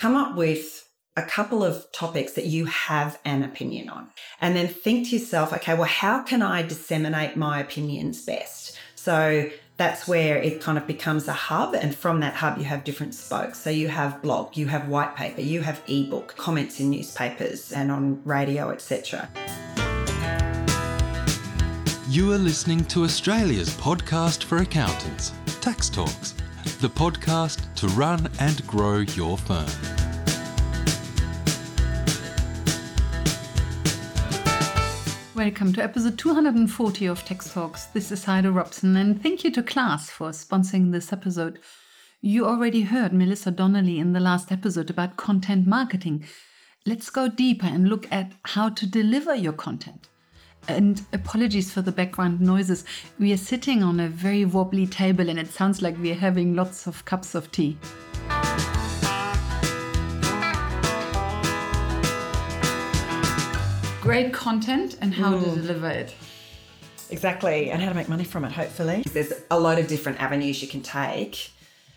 come 0.00 0.16
up 0.16 0.34
with 0.34 0.88
a 1.14 1.22
couple 1.22 1.62
of 1.62 1.84
topics 1.92 2.32
that 2.32 2.46
you 2.46 2.64
have 2.64 3.18
an 3.26 3.42
opinion 3.42 3.90
on. 3.90 4.08
And 4.40 4.56
then 4.56 4.66
think 4.66 5.08
to 5.08 5.16
yourself, 5.16 5.52
okay, 5.52 5.74
well, 5.74 5.84
how 5.84 6.22
can 6.22 6.40
I 6.40 6.62
disseminate 6.62 7.36
my 7.36 7.60
opinions 7.60 8.24
best? 8.24 8.78
So 8.94 9.50
that's 9.76 10.08
where 10.08 10.38
it 10.38 10.62
kind 10.62 10.78
of 10.78 10.86
becomes 10.86 11.28
a 11.28 11.34
hub. 11.34 11.74
And 11.74 11.94
from 11.94 12.20
that 12.20 12.32
hub, 12.32 12.56
you 12.56 12.64
have 12.64 12.82
different 12.82 13.14
spokes. 13.14 13.58
So 13.58 13.68
you 13.68 13.88
have 13.88 14.22
blog, 14.22 14.56
you 14.56 14.68
have 14.68 14.88
white 14.88 15.14
paper, 15.16 15.42
you 15.42 15.60
have 15.60 15.82
ebook, 15.86 16.34
comments 16.36 16.80
in 16.80 16.88
newspapers 16.88 17.70
and 17.70 17.92
on 17.92 18.22
radio, 18.24 18.70
etc. 18.70 19.28
You 22.08 22.32
are 22.32 22.38
listening 22.38 22.86
to 22.86 23.04
Australia's 23.04 23.70
podcast 23.70 24.44
for 24.44 24.58
accountants, 24.58 25.32
Tax 25.60 25.90
Talks, 25.90 26.34
the 26.80 26.90
podcast 26.90 27.72
to 27.76 27.86
run 27.88 28.30
and 28.38 28.66
grow 28.66 28.98
your 28.98 29.38
firm. 29.38 29.66
Welcome 35.34 35.72
to 35.72 35.82
episode 35.82 36.18
240 36.18 37.06
of 37.06 37.24
Tax 37.24 37.50
Talks. 37.50 37.86
This 37.86 38.12
is 38.12 38.24
Heide 38.24 38.44
Robson, 38.44 38.94
and 38.96 39.22
thank 39.22 39.42
you 39.42 39.50
to 39.52 39.62
Class 39.62 40.10
for 40.10 40.30
sponsoring 40.30 40.92
this 40.92 41.14
episode. 41.14 41.60
You 42.20 42.44
already 42.44 42.82
heard 42.82 43.14
Melissa 43.14 43.50
Donnelly 43.50 43.98
in 43.98 44.12
the 44.12 44.20
last 44.20 44.52
episode 44.52 44.90
about 44.90 45.16
content 45.16 45.66
marketing. 45.66 46.26
Let's 46.84 47.08
go 47.08 47.28
deeper 47.28 47.66
and 47.66 47.88
look 47.88 48.06
at 48.12 48.32
how 48.44 48.68
to 48.68 48.86
deliver 48.86 49.34
your 49.34 49.54
content. 49.54 50.09
And 50.68 51.04
apologies 51.12 51.72
for 51.72 51.82
the 51.82 51.92
background 51.92 52.40
noises. 52.40 52.84
We 53.18 53.32
are 53.32 53.36
sitting 53.36 53.82
on 53.82 54.00
a 54.00 54.08
very 54.08 54.44
wobbly 54.44 54.86
table, 54.86 55.28
and 55.28 55.38
it 55.38 55.48
sounds 55.48 55.82
like 55.82 55.98
we 55.98 56.10
are 56.12 56.14
having 56.14 56.54
lots 56.54 56.86
of 56.86 57.04
cups 57.04 57.34
of 57.34 57.50
tea. 57.50 57.78
great 64.10 64.32
content 64.32 64.96
and 65.00 65.14
how 65.14 65.34
mm. 65.34 65.44
to 65.44 65.60
deliver 65.60 65.88
it. 65.88 66.12
Exactly, 67.10 67.70
and 67.70 67.80
how 67.80 67.90
to 67.90 67.94
make 67.94 68.08
money 68.08 68.24
from 68.24 68.44
it, 68.44 68.50
hopefully. 68.50 69.04
There's 69.12 69.32
a 69.52 69.60
lot 69.60 69.78
of 69.78 69.86
different 69.86 70.20
avenues 70.20 70.60
you 70.60 70.66
can 70.66 70.82
take. 70.82 71.50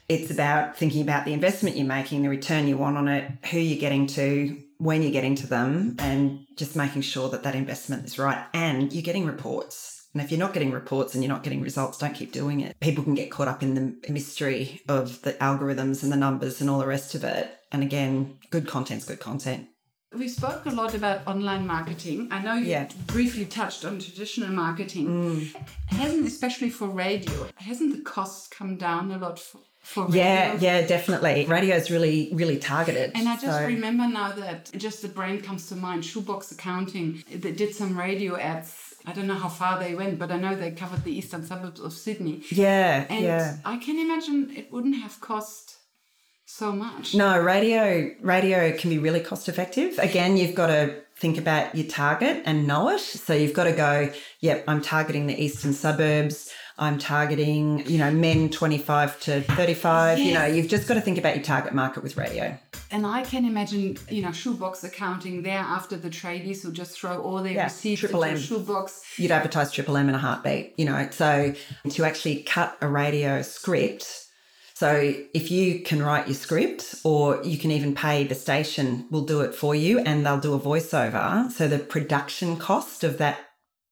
It's 0.09 0.29
about 0.29 0.77
thinking 0.77 1.01
about 1.01 1.25
the 1.25 1.33
investment 1.33 1.75
you're 1.75 1.87
making, 1.87 2.21
the 2.21 2.29
return 2.29 2.67
you 2.67 2.77
want 2.77 2.97
on 2.97 3.07
it, 3.07 3.31
who 3.49 3.57
you're 3.57 3.79
getting 3.79 4.05
to, 4.07 4.61
when 4.77 5.01
you're 5.01 5.11
getting 5.11 5.35
to 5.35 5.47
them, 5.47 5.95
and 5.99 6.45
just 6.57 6.75
making 6.75 7.01
sure 7.01 7.29
that 7.29 7.43
that 7.43 7.55
investment 7.55 8.05
is 8.05 8.19
right. 8.19 8.45
And 8.53 8.91
you're 8.93 9.03
getting 9.03 9.25
reports. 9.25 10.07
And 10.13 10.21
if 10.21 10.31
you're 10.31 10.39
not 10.39 10.53
getting 10.53 10.71
reports 10.71 11.15
and 11.15 11.23
you're 11.23 11.33
not 11.33 11.43
getting 11.43 11.61
results, 11.61 11.97
don't 11.97 12.13
keep 12.13 12.31
doing 12.31 12.59
it. 12.59 12.79
People 12.79 13.03
can 13.03 13.15
get 13.15 13.31
caught 13.31 13.47
up 13.47 13.63
in 13.63 13.73
the 13.73 14.11
mystery 14.11 14.81
of 14.87 15.21
the 15.23 15.33
algorithms 15.33 16.03
and 16.03 16.11
the 16.11 16.17
numbers 16.17 16.61
and 16.61 16.69
all 16.69 16.79
the 16.79 16.85
rest 16.85 17.15
of 17.15 17.23
it. 17.23 17.49
And 17.71 17.81
again, 17.81 18.37
good 18.51 18.67
content's 18.67 19.05
good 19.05 19.19
content. 19.19 19.69
We 20.15 20.27
spoke 20.27 20.67
a 20.67 20.69
lot 20.69 20.93
about 20.93 21.25
online 21.25 21.65
marketing. 21.65 22.27
I 22.29 22.43
know 22.43 22.53
you 22.53 22.67
yeah. 22.67 22.87
briefly 23.07 23.45
touched 23.45 23.83
on 23.83 23.97
traditional 23.97 24.49
marketing. 24.49 25.07
Mm. 25.07 25.67
Hasn't, 25.87 26.27
especially 26.27 26.69
for 26.69 26.87
radio, 26.87 27.47
hasn't 27.55 27.95
the 27.95 28.03
costs 28.03 28.47
come 28.47 28.77
down 28.77 29.09
a 29.09 29.17
lot 29.17 29.39
for, 29.39 29.61
for 29.83 30.05
radio? 30.05 30.23
Yeah, 30.23 30.57
yeah, 30.59 30.87
definitely. 30.87 31.45
Radio 31.45 31.75
is 31.75 31.91
really, 31.91 32.29
really 32.33 32.57
targeted. 32.57 33.11
And 33.13 33.29
I 33.29 33.35
just 33.35 33.59
so. 33.59 33.65
remember 33.65 34.07
now 34.07 34.31
that 34.31 34.71
just 34.75 35.01
the 35.03 35.07
brain 35.07 35.41
comes 35.41 35.67
to 35.69 35.75
mind. 35.75 36.03
Shoebox 36.03 36.51
Accounting, 36.51 37.23
they 37.31 37.51
did 37.51 37.75
some 37.75 37.97
radio 37.97 38.35
ads 38.37 38.93
I 39.05 39.11
don't 39.11 39.27
know 39.27 39.35
how 39.35 39.49
far 39.49 39.79
they 39.79 39.95
went, 39.95 40.17
but 40.17 40.31
I 40.31 40.37
know 40.37 40.55
they 40.55 40.71
covered 40.71 41.03
the 41.03 41.11
eastern 41.11 41.45
suburbs 41.45 41.81
of 41.81 41.91
Sydney. 41.91 42.41
Yeah, 42.49 43.05
and 43.09 43.25
yeah. 43.25 43.57
I 43.65 43.77
can 43.77 43.99
imagine 43.99 44.53
it 44.55 44.71
wouldn't 44.71 44.95
have 44.95 45.19
cost 45.19 45.77
so 46.45 46.71
much. 46.71 47.13
No, 47.13 47.39
radio 47.39 48.11
radio 48.21 48.71
can 48.77 48.89
be 48.89 48.99
really 48.99 49.19
cost 49.19 49.49
effective. 49.49 49.97
Again, 49.99 50.37
you've 50.37 50.55
got 50.55 50.67
to 50.67 51.01
think 51.17 51.37
about 51.37 51.75
your 51.75 51.87
target 51.87 52.43
and 52.45 52.65
know 52.65 52.89
it. 52.89 52.99
So 52.99 53.33
you've 53.33 53.53
got 53.53 53.65
to 53.65 53.73
go, 53.73 54.11
yep, 54.39 54.63
I'm 54.67 54.81
targeting 54.81 55.27
the 55.27 55.41
eastern 55.41 55.73
suburbs. 55.73 56.49
I'm 56.77 56.97
targeting, 56.97 57.85
you 57.87 57.97
know, 57.99 58.11
men 58.11 58.49
25 58.49 59.19
to 59.21 59.41
35. 59.41 60.17
Yes. 60.17 60.27
You 60.27 60.33
know, 60.33 60.45
you've 60.45 60.67
just 60.67 60.87
got 60.87 60.95
to 60.95 61.01
think 61.01 61.17
about 61.17 61.35
your 61.35 61.43
target 61.43 61.73
market 61.73 62.01
with 62.01 62.17
radio. 62.17 62.57
And 62.89 63.05
I 63.05 63.23
can 63.23 63.45
imagine, 63.45 63.97
you 64.09 64.21
know, 64.21 64.31
shoebox 64.31 64.83
accounting 64.83 65.43
there 65.43 65.59
after 65.59 65.97
the 65.97 66.09
tradies 66.09 66.63
who 66.63 66.71
just 66.71 66.99
throw 66.99 67.21
all 67.21 67.43
their 67.43 67.53
yeah, 67.53 67.63
receipts 67.65 68.01
triple 68.01 68.23
into 68.23 68.37
M. 68.37 68.41
shoebox. 68.41 69.03
You'd 69.17 69.31
advertise 69.31 69.71
triple 69.71 69.97
M 69.97 70.09
in 70.09 70.15
a 70.15 70.19
heartbeat, 70.19 70.73
you 70.77 70.85
know. 70.85 71.07
So 71.11 71.53
to 71.89 72.03
actually 72.05 72.43
cut 72.43 72.77
a 72.81 72.87
radio 72.87 73.41
script 73.41 74.23
so 74.75 75.13
if 75.33 75.51
you 75.51 75.81
can 75.81 76.01
write 76.01 76.27
your 76.27 76.35
script 76.35 76.95
or 77.03 77.41
you 77.43 77.57
can 77.57 77.71
even 77.71 77.93
pay 77.95 78.23
the 78.25 78.35
station 78.35 79.05
will 79.11 79.23
do 79.23 79.41
it 79.41 79.53
for 79.53 79.75
you 79.75 79.99
and 79.99 80.25
they'll 80.25 80.39
do 80.39 80.55
a 80.55 80.59
voiceover. 80.59 81.49
So 81.51 81.67
the 81.67 81.79
production 81.79 82.57
cost 82.57 83.03
of 83.03 83.17
that 83.19 83.39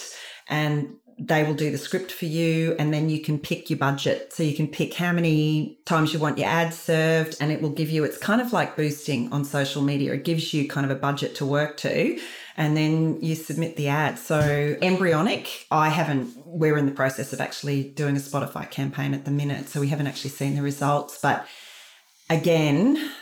and 0.48 0.94
they 1.20 1.44
will 1.44 1.54
do 1.54 1.70
the 1.70 1.76
script 1.76 2.10
for 2.10 2.24
you 2.24 2.74
and 2.78 2.94
then 2.94 3.10
you 3.10 3.20
can 3.20 3.38
pick 3.38 3.68
your 3.68 3.78
budget. 3.78 4.32
So 4.32 4.42
you 4.42 4.56
can 4.56 4.66
pick 4.66 4.94
how 4.94 5.12
many 5.12 5.78
times 5.84 6.14
you 6.14 6.18
want 6.18 6.38
your 6.38 6.48
ad 6.48 6.72
served 6.72 7.36
and 7.40 7.52
it 7.52 7.60
will 7.60 7.70
give 7.70 7.90
you, 7.90 8.04
it's 8.04 8.16
kind 8.16 8.40
of 8.40 8.54
like 8.54 8.74
boosting 8.74 9.30
on 9.30 9.44
social 9.44 9.82
media. 9.82 10.14
It 10.14 10.24
gives 10.24 10.54
you 10.54 10.66
kind 10.66 10.90
of 10.90 10.96
a 10.96 10.98
budget 10.98 11.34
to 11.36 11.44
work 11.44 11.76
to 11.78 12.18
and 12.60 12.76
then 12.76 13.18
you 13.22 13.34
submit 13.34 13.76
the 13.76 13.88
ad. 13.88 14.18
So 14.18 14.76
embryonic, 14.82 15.66
I 15.70 15.88
haven't, 15.88 16.36
we're 16.44 16.76
in 16.76 16.84
the 16.84 16.92
process 16.92 17.32
of 17.32 17.40
actually 17.40 17.84
doing 17.84 18.14
a 18.16 18.20
Spotify 18.20 18.70
campaign 18.70 19.14
at 19.14 19.24
the 19.24 19.30
minute. 19.30 19.70
So 19.70 19.80
we 19.80 19.88
haven't 19.88 20.08
actually 20.08 20.28
seen 20.28 20.56
the 20.56 20.62
results. 20.62 21.18
But 21.22 21.46
again, 22.28 23.12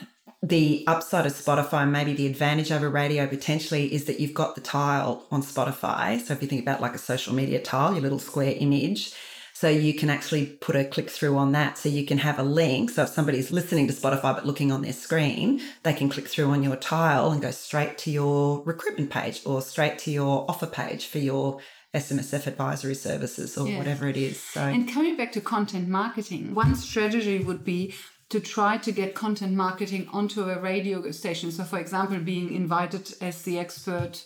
the 0.43 0.83
upside 0.87 1.25
of 1.25 1.31
Spotify, 1.31 1.89
maybe 1.89 2.13
the 2.13 2.27
advantage 2.27 2.69
over 2.69 2.89
radio 2.89 3.27
potentially 3.27 3.93
is 3.93 4.03
that 4.05 4.19
you've 4.19 4.33
got 4.33 4.55
the 4.55 4.61
tile 4.61 5.25
on 5.31 5.41
Spotify. 5.41 6.19
So 6.19 6.33
if 6.33 6.41
you 6.41 6.49
think 6.49 6.61
about 6.61 6.81
like 6.81 6.93
a 6.93 6.97
social 6.97 7.33
media 7.33 7.61
tile, 7.61 7.93
your 7.93 8.01
little 8.01 8.19
square 8.19 8.55
image, 8.57 9.13
so 9.59 9.67
you 9.67 9.93
can 9.93 10.09
actually 10.09 10.45
put 10.45 10.77
a 10.77 10.85
click 10.85 11.09
through 11.09 11.35
on 11.35 11.51
that. 11.51 11.77
So 11.77 11.89
you 11.89 12.05
can 12.05 12.19
have 12.19 12.39
a 12.39 12.43
link. 12.43 12.91
So 12.91 13.03
if 13.03 13.09
somebody's 13.09 13.51
listening 13.51 13.87
to 13.87 13.93
Spotify 13.93 14.33
but 14.33 14.45
looking 14.45 14.71
on 14.71 14.83
their 14.83 14.93
screen, 14.93 15.59
they 15.83 15.91
can 15.91 16.07
click 16.07 16.29
through 16.29 16.49
on 16.51 16.63
your 16.63 16.77
tile 16.77 17.29
and 17.33 17.41
go 17.41 17.51
straight 17.51 17.97
to 17.97 18.09
your 18.09 18.63
recruitment 18.63 19.09
page 19.09 19.41
or 19.45 19.61
straight 19.61 19.99
to 19.99 20.11
your 20.11 20.45
offer 20.49 20.65
page 20.65 21.07
for 21.07 21.17
your 21.17 21.59
SMSF 21.93 22.47
advisory 22.47 22.95
services 22.95 23.57
or 23.57 23.67
yeah. 23.67 23.79
whatever 23.79 24.07
it 24.07 24.15
is. 24.15 24.41
So 24.41 24.61
And 24.61 24.87
coming 24.87 25.17
back 25.17 25.33
to 25.33 25.41
content 25.41 25.89
marketing, 25.89 26.55
one 26.55 26.73
strategy 26.75 27.39
would 27.39 27.65
be 27.65 27.93
to 28.29 28.39
try 28.39 28.77
to 28.77 28.93
get 28.93 29.13
content 29.13 29.55
marketing 29.55 30.07
onto 30.13 30.49
a 30.49 30.57
radio 30.57 31.11
station. 31.11 31.51
So 31.51 31.65
for 31.65 31.79
example, 31.79 32.17
being 32.19 32.53
invited 32.53 33.13
as 33.19 33.41
the 33.41 33.59
expert 33.59 34.23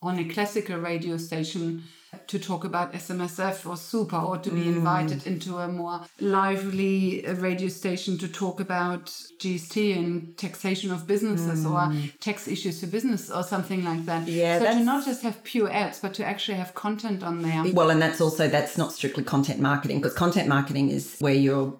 on 0.00 0.18
a 0.18 0.24
classical 0.24 0.78
radio 0.78 1.18
station 1.18 1.84
to 2.26 2.38
talk 2.38 2.64
about 2.64 2.92
SMSF 2.92 3.68
or 3.68 3.76
super 3.76 4.16
or 4.16 4.38
to 4.38 4.50
be 4.50 4.62
mm. 4.62 4.76
invited 4.76 5.26
into 5.26 5.58
a 5.58 5.68
more 5.68 6.00
lively 6.20 7.26
uh, 7.26 7.34
radio 7.34 7.68
station 7.68 8.18
to 8.18 8.28
talk 8.28 8.60
about 8.60 9.06
GST 9.38 9.96
and 9.96 10.36
taxation 10.36 10.92
of 10.92 11.06
businesses 11.06 11.64
mm. 11.64 11.70
or 11.70 12.10
tax 12.20 12.48
issues 12.48 12.80
for 12.80 12.86
business 12.86 13.30
or 13.30 13.42
something 13.42 13.84
like 13.84 14.04
that. 14.06 14.28
Yeah, 14.28 14.58
so 14.58 14.64
to 14.66 14.80
not 14.80 15.04
just 15.04 15.22
have 15.22 15.42
pure 15.44 15.70
ads, 15.72 16.00
but 16.00 16.14
to 16.14 16.24
actually 16.24 16.58
have 16.58 16.74
content 16.74 17.22
on 17.22 17.42
there. 17.42 17.64
Well, 17.72 17.90
and 17.90 18.00
that's 18.00 18.20
also 18.20 18.48
that's 18.48 18.76
not 18.78 18.92
strictly 18.92 19.24
content 19.24 19.60
marketing 19.60 19.98
because 19.98 20.14
content 20.14 20.48
marketing 20.48 20.90
is 20.90 21.16
where 21.18 21.34
you're 21.34 21.78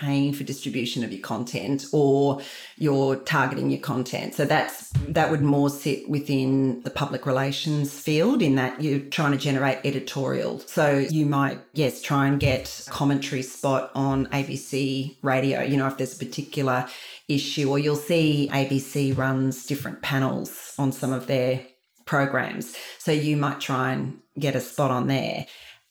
paying 0.00 0.32
for 0.32 0.44
distribution 0.44 1.02
of 1.04 1.12
your 1.12 1.22
content 1.22 1.86
or 1.92 2.40
you're 2.76 3.16
targeting 3.16 3.70
your 3.70 3.80
content. 3.80 4.34
So 4.34 4.44
that's 4.44 4.90
that 5.08 5.30
would 5.30 5.42
more 5.42 5.70
sit 5.70 6.08
within 6.08 6.82
the 6.82 6.90
public 6.90 7.26
relations 7.26 7.98
field 7.98 8.42
in 8.42 8.56
that 8.56 8.82
you're 8.82 9.00
trying 9.00 9.32
to 9.32 9.38
generate 9.38 9.78
editorial. 9.84 10.60
So 10.60 10.98
you 10.98 11.26
might 11.26 11.58
yes 11.72 12.02
try 12.02 12.26
and 12.26 12.38
get 12.38 12.86
commentary 12.88 13.42
spot 13.42 13.90
on 13.94 14.26
ABC 14.26 15.16
radio, 15.22 15.62
you 15.62 15.76
know 15.76 15.86
if 15.86 15.96
there's 15.96 16.14
a 16.14 16.24
particular 16.24 16.86
issue 17.28 17.70
or 17.70 17.78
you'll 17.78 17.96
see 17.96 18.48
ABC 18.52 19.16
runs 19.16 19.66
different 19.66 20.02
panels 20.02 20.74
on 20.78 20.92
some 20.92 21.12
of 21.12 21.26
their 21.26 21.66
programs. 22.04 22.76
So 22.98 23.12
you 23.12 23.36
might 23.36 23.60
try 23.60 23.92
and 23.92 24.20
get 24.38 24.54
a 24.54 24.60
spot 24.60 24.90
on 24.90 25.08
there 25.08 25.46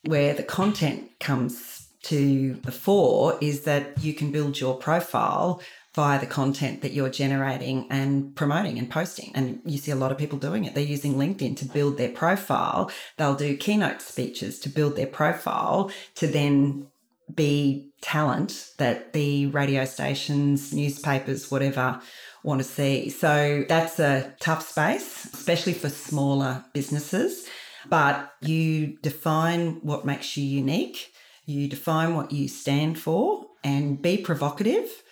where 0.06 0.34
the 0.34 0.44
content 0.44 1.10
comes 1.20 1.75
to 2.06 2.54
the 2.64 2.72
fore 2.72 3.38
is 3.42 3.62
that 3.62 4.04
you 4.04 4.14
can 4.14 4.32
build 4.32 4.60
your 4.60 4.78
profile 4.78 5.62
via 5.96 6.20
the 6.20 6.28
content 6.28 6.82
that 6.82 6.92
you're 6.92 7.10
generating 7.10 7.88
and 7.90 8.36
promoting 8.36 8.78
and 8.78 8.92
posting. 8.92 9.32
And 9.34 9.62
you 9.66 9.78
see 9.78 9.92
a 9.92 9.96
lot 9.96 10.12
of 10.12 10.18
people 10.18 10.38
doing 10.38 10.66
it. 10.66 10.76
They're 10.76 10.84
using 10.84 11.16
LinkedIn 11.16 11.56
to 11.58 11.66
build 11.66 11.98
their 11.98 12.10
profile. 12.10 12.92
They'll 13.18 13.36
do 13.36 13.56
keynote 13.56 14.02
speeches 14.02 14.60
to 14.60 14.70
build 14.70 14.98
their 14.98 15.08
profile 15.08 15.90
to 16.16 16.28
then 16.28 16.88
be 17.34 17.90
talent 18.02 18.72
that 18.78 19.14
the 19.14 19.48
radio 19.48 19.86
stations, 19.86 20.74
newspapers, 20.74 21.50
whatever 21.50 22.02
want 22.44 22.60
to 22.60 22.68
see. 22.68 23.10
So 23.10 23.66
that's 23.68 23.98
a 24.00 24.36
tough 24.40 24.68
space, 24.68 25.26
especially 25.34 25.74
for 25.74 25.90
smaller 25.90 26.66
businesses. 26.74 27.48
But 27.88 28.34
you 28.42 28.98
define 29.02 29.80
what 29.82 30.06
makes 30.06 30.38
you 30.38 30.44
unique 30.44 31.14
you 31.46 31.68
define 31.68 32.16
what 32.16 32.32
you 32.32 32.48
stand 32.48 33.00
for 33.00 33.46
and 33.64 34.02
be 34.02 34.18
provocative. 34.18 35.04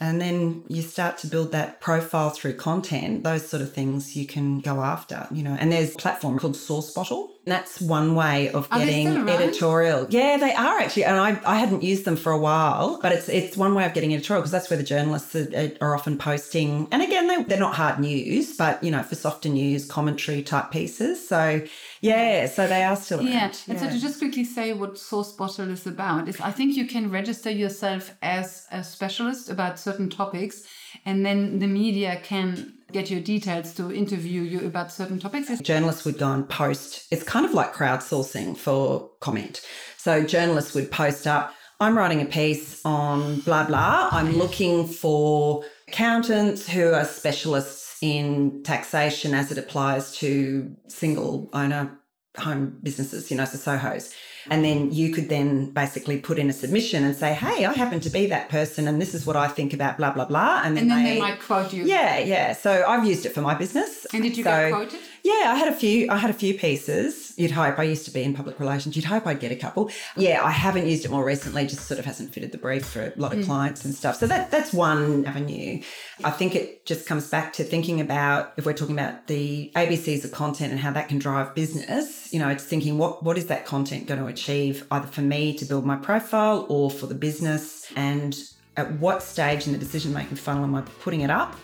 And 0.00 0.20
then 0.20 0.64
you 0.68 0.82
start 0.82 1.18
to 1.18 1.28
build 1.28 1.52
that 1.52 1.80
profile 1.80 2.30
through 2.30 2.56
content, 2.56 3.22
those 3.22 3.48
sort 3.48 3.62
of 3.62 3.72
things 3.72 4.16
you 4.16 4.26
can 4.26 4.60
go 4.60 4.82
after, 4.82 5.28
you 5.30 5.42
know. 5.42 5.56
And 5.58 5.70
there's 5.70 5.94
a 5.94 5.98
platform 5.98 6.38
called 6.38 6.54
Sourcebottle. 6.54 7.28
That's 7.46 7.80
one 7.80 8.14
way 8.14 8.48
of 8.50 8.68
oh, 8.72 8.78
getting 8.78 9.08
still 9.08 9.28
around? 9.28 9.42
editorial. 9.42 10.06
Yeah, 10.08 10.38
they 10.38 10.54
are 10.54 10.78
actually. 10.78 11.04
And 11.04 11.16
I, 11.16 11.40
I 11.44 11.58
hadn't 11.58 11.82
used 11.82 12.06
them 12.06 12.16
for 12.16 12.32
a 12.32 12.38
while, 12.38 12.98
but 13.02 13.12
it's 13.12 13.28
it's 13.28 13.56
one 13.56 13.74
way 13.74 13.84
of 13.84 13.92
getting 13.92 14.14
editorial 14.14 14.40
because 14.40 14.50
that's 14.50 14.70
where 14.70 14.78
the 14.78 14.82
journalists 14.84 15.34
are, 15.36 15.72
are 15.82 15.94
often 15.94 16.16
posting. 16.16 16.88
And 16.90 17.02
again, 17.02 17.26
they, 17.26 17.42
they're 17.42 17.58
not 17.58 17.74
hard 17.74 17.98
news, 17.98 18.56
but, 18.56 18.82
you 18.82 18.90
know, 18.90 19.02
for 19.02 19.14
softer 19.14 19.50
news, 19.50 19.84
commentary 19.84 20.42
type 20.42 20.70
pieces. 20.70 21.28
So, 21.28 21.62
yeah, 22.00 22.46
so 22.46 22.66
they 22.66 22.82
are 22.82 22.96
still 22.96 23.18
around. 23.18 23.28
Yeah. 23.28 23.52
And 23.68 23.78
so 23.78 23.88
to 23.90 23.98
just 24.00 24.18
quickly 24.18 24.44
say 24.44 24.72
what 24.72 24.98
Source 24.98 25.32
Bottle 25.32 25.70
is 25.70 25.86
about 25.86 26.28
is 26.28 26.40
I 26.40 26.50
think 26.50 26.76
you 26.76 26.86
can 26.86 27.10
register 27.10 27.50
yourself 27.50 28.14
as 28.22 28.66
a 28.70 28.82
specialist 28.82 29.50
about 29.50 29.78
certain 29.78 30.08
topics 30.08 30.64
and 31.04 31.24
then 31.24 31.58
the 31.58 31.66
media 31.66 32.20
can 32.22 32.72
get 32.94 33.10
your 33.10 33.20
details 33.20 33.74
to 33.74 33.92
interview 33.92 34.42
you 34.42 34.66
about 34.66 34.90
certain 34.90 35.18
topics. 35.18 35.50
Journalists 35.60 36.04
would 36.04 36.16
go 36.16 36.30
and 36.30 36.48
post. 36.48 37.06
It's 37.10 37.24
kind 37.24 37.44
of 37.44 37.52
like 37.52 37.74
crowdsourcing 37.74 38.56
for 38.56 39.10
comment. 39.20 39.60
So 39.98 40.24
journalists 40.24 40.74
would 40.74 40.90
post 40.90 41.26
up, 41.26 41.52
I'm 41.80 41.98
writing 41.98 42.22
a 42.22 42.24
piece 42.24 42.80
on 42.84 43.40
blah, 43.40 43.66
blah. 43.66 44.08
I'm 44.12 44.36
looking 44.36 44.86
for 44.86 45.64
accountants 45.88 46.68
who 46.68 46.92
are 46.92 47.04
specialists 47.04 47.96
in 48.00 48.62
taxation 48.62 49.34
as 49.34 49.50
it 49.50 49.58
applies 49.58 50.16
to 50.18 50.74
single 50.88 51.50
owner 51.52 51.98
home 52.38 52.78
businesses, 52.82 53.30
you 53.30 53.36
know, 53.36 53.44
so 53.44 53.58
SOHOs. 53.58 54.12
And 54.50 54.64
mm-hmm. 54.64 54.80
then 54.80 54.92
you 54.92 55.12
could 55.12 55.28
then 55.28 55.70
basically 55.70 56.18
put 56.18 56.38
in 56.38 56.50
a 56.50 56.52
submission 56.52 57.04
and 57.04 57.16
say, 57.16 57.32
hey, 57.32 57.64
I 57.64 57.72
happen 57.72 58.00
to 58.00 58.10
be 58.10 58.26
that 58.26 58.48
person 58.48 58.88
and 58.88 59.00
this 59.00 59.14
is 59.14 59.24
what 59.24 59.36
I 59.36 59.48
think 59.48 59.72
about 59.72 59.96
blah, 59.96 60.12
blah, 60.12 60.26
blah. 60.26 60.62
And 60.64 60.76
then, 60.76 60.82
and 60.82 60.90
then 60.90 61.04
they 61.04 61.20
might 61.20 61.40
quote 61.40 61.72
you. 61.72 61.84
yeah, 61.84 62.18
yeah. 62.18 62.52
So 62.52 62.84
I've 62.86 63.06
used 63.06 63.24
it 63.24 63.32
for 63.32 63.40
my 63.40 63.54
business. 63.54 64.06
And 64.12 64.22
did 64.22 64.36
you 64.36 64.44
so, 64.44 64.50
get 64.50 64.72
quoted? 64.72 65.00
Yeah, 65.24 65.52
I 65.52 65.54
had 65.54 65.68
a 65.68 65.72
few. 65.74 66.10
I 66.10 66.18
had 66.18 66.28
a 66.28 66.34
few 66.34 66.52
pieces. 66.52 67.32
You'd 67.38 67.50
hope. 67.50 67.78
I 67.78 67.84
used 67.84 68.04
to 68.04 68.10
be 68.10 68.22
in 68.22 68.34
public 68.34 68.60
relations. 68.60 68.94
You'd 68.94 69.06
hope 69.06 69.26
I'd 69.26 69.40
get 69.40 69.50
a 69.50 69.56
couple. 69.56 69.90
Yeah, 70.18 70.44
I 70.44 70.50
haven't 70.50 70.86
used 70.86 71.06
it 71.06 71.10
more 71.10 71.24
recently. 71.24 71.66
Just 71.66 71.86
sort 71.86 71.98
of 71.98 72.04
hasn't 72.04 72.34
fitted 72.34 72.52
the 72.52 72.58
brief 72.58 72.84
for 72.84 73.04
a 73.04 73.12
lot 73.16 73.32
of 73.32 73.38
mm. 73.38 73.46
clients 73.46 73.86
and 73.86 73.94
stuff. 73.94 74.16
So 74.16 74.26
that 74.26 74.50
that's 74.50 74.74
one 74.74 75.24
avenue. 75.24 75.80
I 76.22 76.30
think 76.30 76.54
it 76.54 76.84
just 76.84 77.06
comes 77.06 77.30
back 77.30 77.54
to 77.54 77.64
thinking 77.64 78.02
about 78.02 78.52
if 78.58 78.66
we're 78.66 78.74
talking 78.74 78.94
about 78.94 79.26
the 79.26 79.72
ABCs 79.74 80.24
of 80.24 80.32
content 80.32 80.72
and 80.72 80.80
how 80.80 80.92
that 80.92 81.08
can 81.08 81.18
drive 81.18 81.54
business. 81.54 82.30
You 82.30 82.38
know, 82.38 82.50
it's 82.50 82.64
thinking 82.64 82.98
what 82.98 83.22
what 83.22 83.38
is 83.38 83.46
that 83.46 83.64
content 83.64 84.06
going 84.06 84.20
to 84.20 84.26
achieve 84.26 84.86
either 84.90 85.06
for 85.06 85.22
me 85.22 85.56
to 85.56 85.64
build 85.64 85.86
my 85.86 85.96
profile 85.96 86.66
or 86.68 86.90
for 86.90 87.06
the 87.06 87.14
business 87.14 87.90
and 87.96 88.38
at 88.76 88.92
what 89.00 89.22
stage 89.22 89.66
in 89.66 89.72
the 89.72 89.78
decision 89.78 90.12
making 90.12 90.36
funnel 90.36 90.64
am 90.64 90.74
I 90.74 90.82
putting 90.82 91.22
it 91.22 91.30
up 91.30 91.56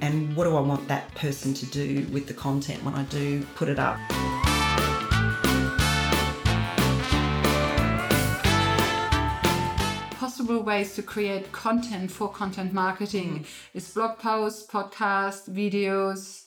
and 0.00 0.34
what 0.36 0.44
do 0.44 0.56
I 0.56 0.60
want 0.60 0.86
that 0.88 1.14
person 1.14 1.54
to 1.54 1.66
do 1.66 2.06
with 2.12 2.26
the 2.26 2.34
content 2.34 2.82
when 2.84 2.94
I 2.94 3.02
do 3.04 3.42
put 3.54 3.68
it 3.68 3.78
up. 3.78 3.98
Possible 10.18 10.60
ways 10.62 10.94
to 10.94 11.02
create 11.02 11.52
content 11.52 12.10
for 12.10 12.28
content 12.30 12.72
marketing 12.72 13.40
Mm. 13.40 13.46
is 13.74 13.90
blog 13.90 14.18
posts, 14.18 14.66
podcasts, 14.66 15.48
videos. 15.50 16.44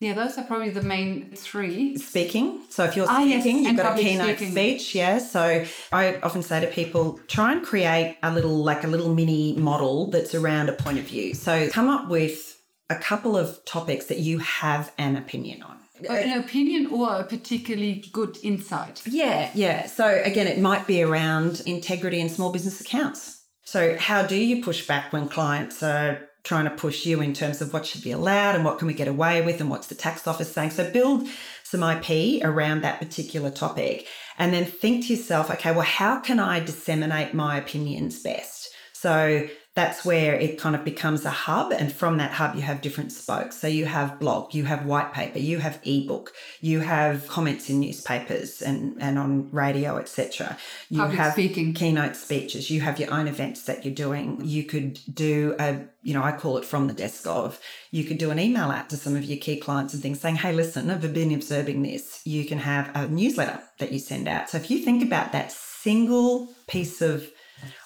Yeah, 0.00 0.12
those 0.12 0.36
are 0.36 0.42
probably 0.44 0.68
the 0.68 0.82
main 0.82 1.30
three. 1.34 1.96
Speaking. 1.96 2.60
So 2.68 2.84
if 2.84 2.94
you're 2.94 3.06
Ah, 3.08 3.22
yes, 3.22 3.42
speaking, 3.42 3.60
you've 3.60 3.68
and 3.68 3.78
got 3.78 3.98
a 3.98 4.02
keynote 4.02 4.36
speaking. 4.36 4.52
speech. 4.52 4.94
Yeah. 4.94 5.16
So 5.18 5.64
I 5.90 6.16
often 6.22 6.42
say 6.42 6.60
to 6.60 6.66
people, 6.66 7.18
try 7.28 7.52
and 7.52 7.62
create 7.64 8.18
a 8.22 8.30
little, 8.30 8.62
like 8.62 8.84
a 8.84 8.88
little 8.88 9.14
mini 9.14 9.54
model 9.56 10.10
that's 10.10 10.34
around 10.34 10.68
a 10.68 10.74
point 10.74 10.98
of 10.98 11.04
view. 11.06 11.32
So 11.32 11.68
come 11.70 11.88
up 11.88 12.08
with 12.10 12.55
a 12.88 12.96
couple 12.96 13.36
of 13.36 13.64
topics 13.64 14.06
that 14.06 14.18
you 14.18 14.38
have 14.38 14.92
an 14.98 15.16
opinion 15.16 15.62
on. 15.62 15.78
Oh, 16.08 16.14
an 16.14 16.38
opinion 16.38 16.88
or 16.92 17.20
a 17.20 17.24
particularly 17.24 18.04
good 18.12 18.36
insight. 18.42 19.02
Yeah, 19.06 19.50
yeah. 19.54 19.86
So 19.86 20.20
again, 20.24 20.46
it 20.46 20.58
might 20.58 20.86
be 20.86 21.02
around 21.02 21.62
integrity 21.64 22.20
in 22.20 22.28
small 22.28 22.52
business 22.52 22.80
accounts. 22.80 23.42
So 23.64 23.96
how 23.96 24.22
do 24.22 24.36
you 24.36 24.62
push 24.62 24.86
back 24.86 25.12
when 25.12 25.28
clients 25.28 25.82
are 25.82 26.20
trying 26.44 26.64
to 26.64 26.70
push 26.70 27.06
you 27.06 27.20
in 27.20 27.32
terms 27.32 27.60
of 27.60 27.72
what 27.72 27.84
should 27.84 28.02
be 28.02 28.12
allowed 28.12 28.54
and 28.54 28.64
what 28.64 28.78
can 28.78 28.86
we 28.86 28.94
get 28.94 29.08
away 29.08 29.42
with 29.42 29.60
and 29.60 29.68
what's 29.68 29.88
the 29.88 29.94
tax 29.94 30.28
office 30.28 30.52
saying? 30.52 30.70
So 30.70 30.88
build 30.88 31.26
some 31.64 31.82
IP 31.82 32.44
around 32.44 32.82
that 32.82 33.00
particular 33.00 33.50
topic 33.50 34.06
and 34.38 34.52
then 34.52 34.64
think 34.64 35.06
to 35.06 35.14
yourself, 35.14 35.50
okay, 35.50 35.72
well, 35.72 35.80
how 35.80 36.20
can 36.20 36.38
I 36.38 36.60
disseminate 36.60 37.34
my 37.34 37.56
opinions 37.56 38.22
best? 38.22 38.68
So 38.92 39.48
that's 39.76 40.06
where 40.06 40.34
it 40.34 40.58
kind 40.58 40.74
of 40.74 40.84
becomes 40.84 41.26
a 41.26 41.30
hub. 41.30 41.70
And 41.70 41.92
from 41.92 42.16
that 42.16 42.32
hub, 42.32 42.56
you 42.56 42.62
have 42.62 42.80
different 42.80 43.12
spokes. 43.12 43.58
So 43.58 43.68
you 43.68 43.84
have 43.84 44.18
blog, 44.18 44.54
you 44.54 44.64
have 44.64 44.86
white 44.86 45.12
paper, 45.12 45.38
you 45.38 45.58
have 45.58 45.78
ebook, 45.84 46.32
you 46.62 46.80
have 46.80 47.28
comments 47.28 47.68
in 47.68 47.80
newspapers 47.80 48.62
and, 48.62 48.96
and 49.02 49.18
on 49.18 49.50
radio, 49.52 49.98
etc. 49.98 50.56
You 50.88 51.00
Public 51.00 51.18
have 51.18 51.32
speaking. 51.34 51.74
keynote 51.74 52.16
speeches, 52.16 52.70
you 52.70 52.80
have 52.80 52.98
your 52.98 53.12
own 53.12 53.28
events 53.28 53.64
that 53.64 53.84
you're 53.84 53.94
doing. 53.94 54.40
You 54.42 54.64
could 54.64 54.98
do 55.12 55.54
a, 55.60 55.84
you 56.02 56.14
know, 56.14 56.22
I 56.22 56.32
call 56.32 56.56
it 56.56 56.64
from 56.64 56.86
the 56.86 56.94
desk 56.94 57.26
of, 57.26 57.60
you 57.90 58.04
could 58.04 58.16
do 58.16 58.30
an 58.30 58.38
email 58.38 58.70
out 58.70 58.88
to 58.90 58.96
some 58.96 59.14
of 59.14 59.24
your 59.24 59.38
key 59.38 59.60
clients 59.60 59.92
and 59.92 60.02
things 60.02 60.20
saying, 60.20 60.36
hey, 60.36 60.54
listen, 60.54 60.90
I've 60.90 61.12
been 61.12 61.34
observing 61.34 61.82
this. 61.82 62.22
You 62.24 62.46
can 62.46 62.60
have 62.60 62.90
a 62.96 63.08
newsletter 63.08 63.60
that 63.78 63.92
you 63.92 63.98
send 63.98 64.26
out. 64.26 64.48
So 64.48 64.56
if 64.56 64.70
you 64.70 64.78
think 64.78 65.04
about 65.04 65.32
that 65.32 65.52
single 65.52 66.48
piece 66.66 67.02
of 67.02 67.30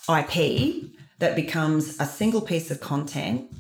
IP 0.09 0.85
that 1.21 1.37
becomes 1.37 2.01
a 2.01 2.07
single 2.07 2.41
piece 2.41 2.71
of 2.71 2.81
content, 2.81 3.51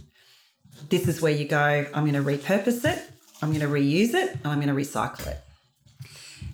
this 0.88 1.06
is 1.06 1.22
where 1.22 1.32
you 1.32 1.46
go, 1.46 1.86
I'm 1.94 2.10
going 2.10 2.22
to 2.22 2.28
repurpose 2.28 2.84
it, 2.84 3.02
I'm 3.40 3.50
going 3.50 3.60
to 3.60 3.68
reuse 3.68 4.14
it, 4.14 4.32
and 4.32 4.46
I'm 4.46 4.60
going 4.60 4.74
to 4.74 4.74
recycle 4.74 5.28
it. 5.28 5.38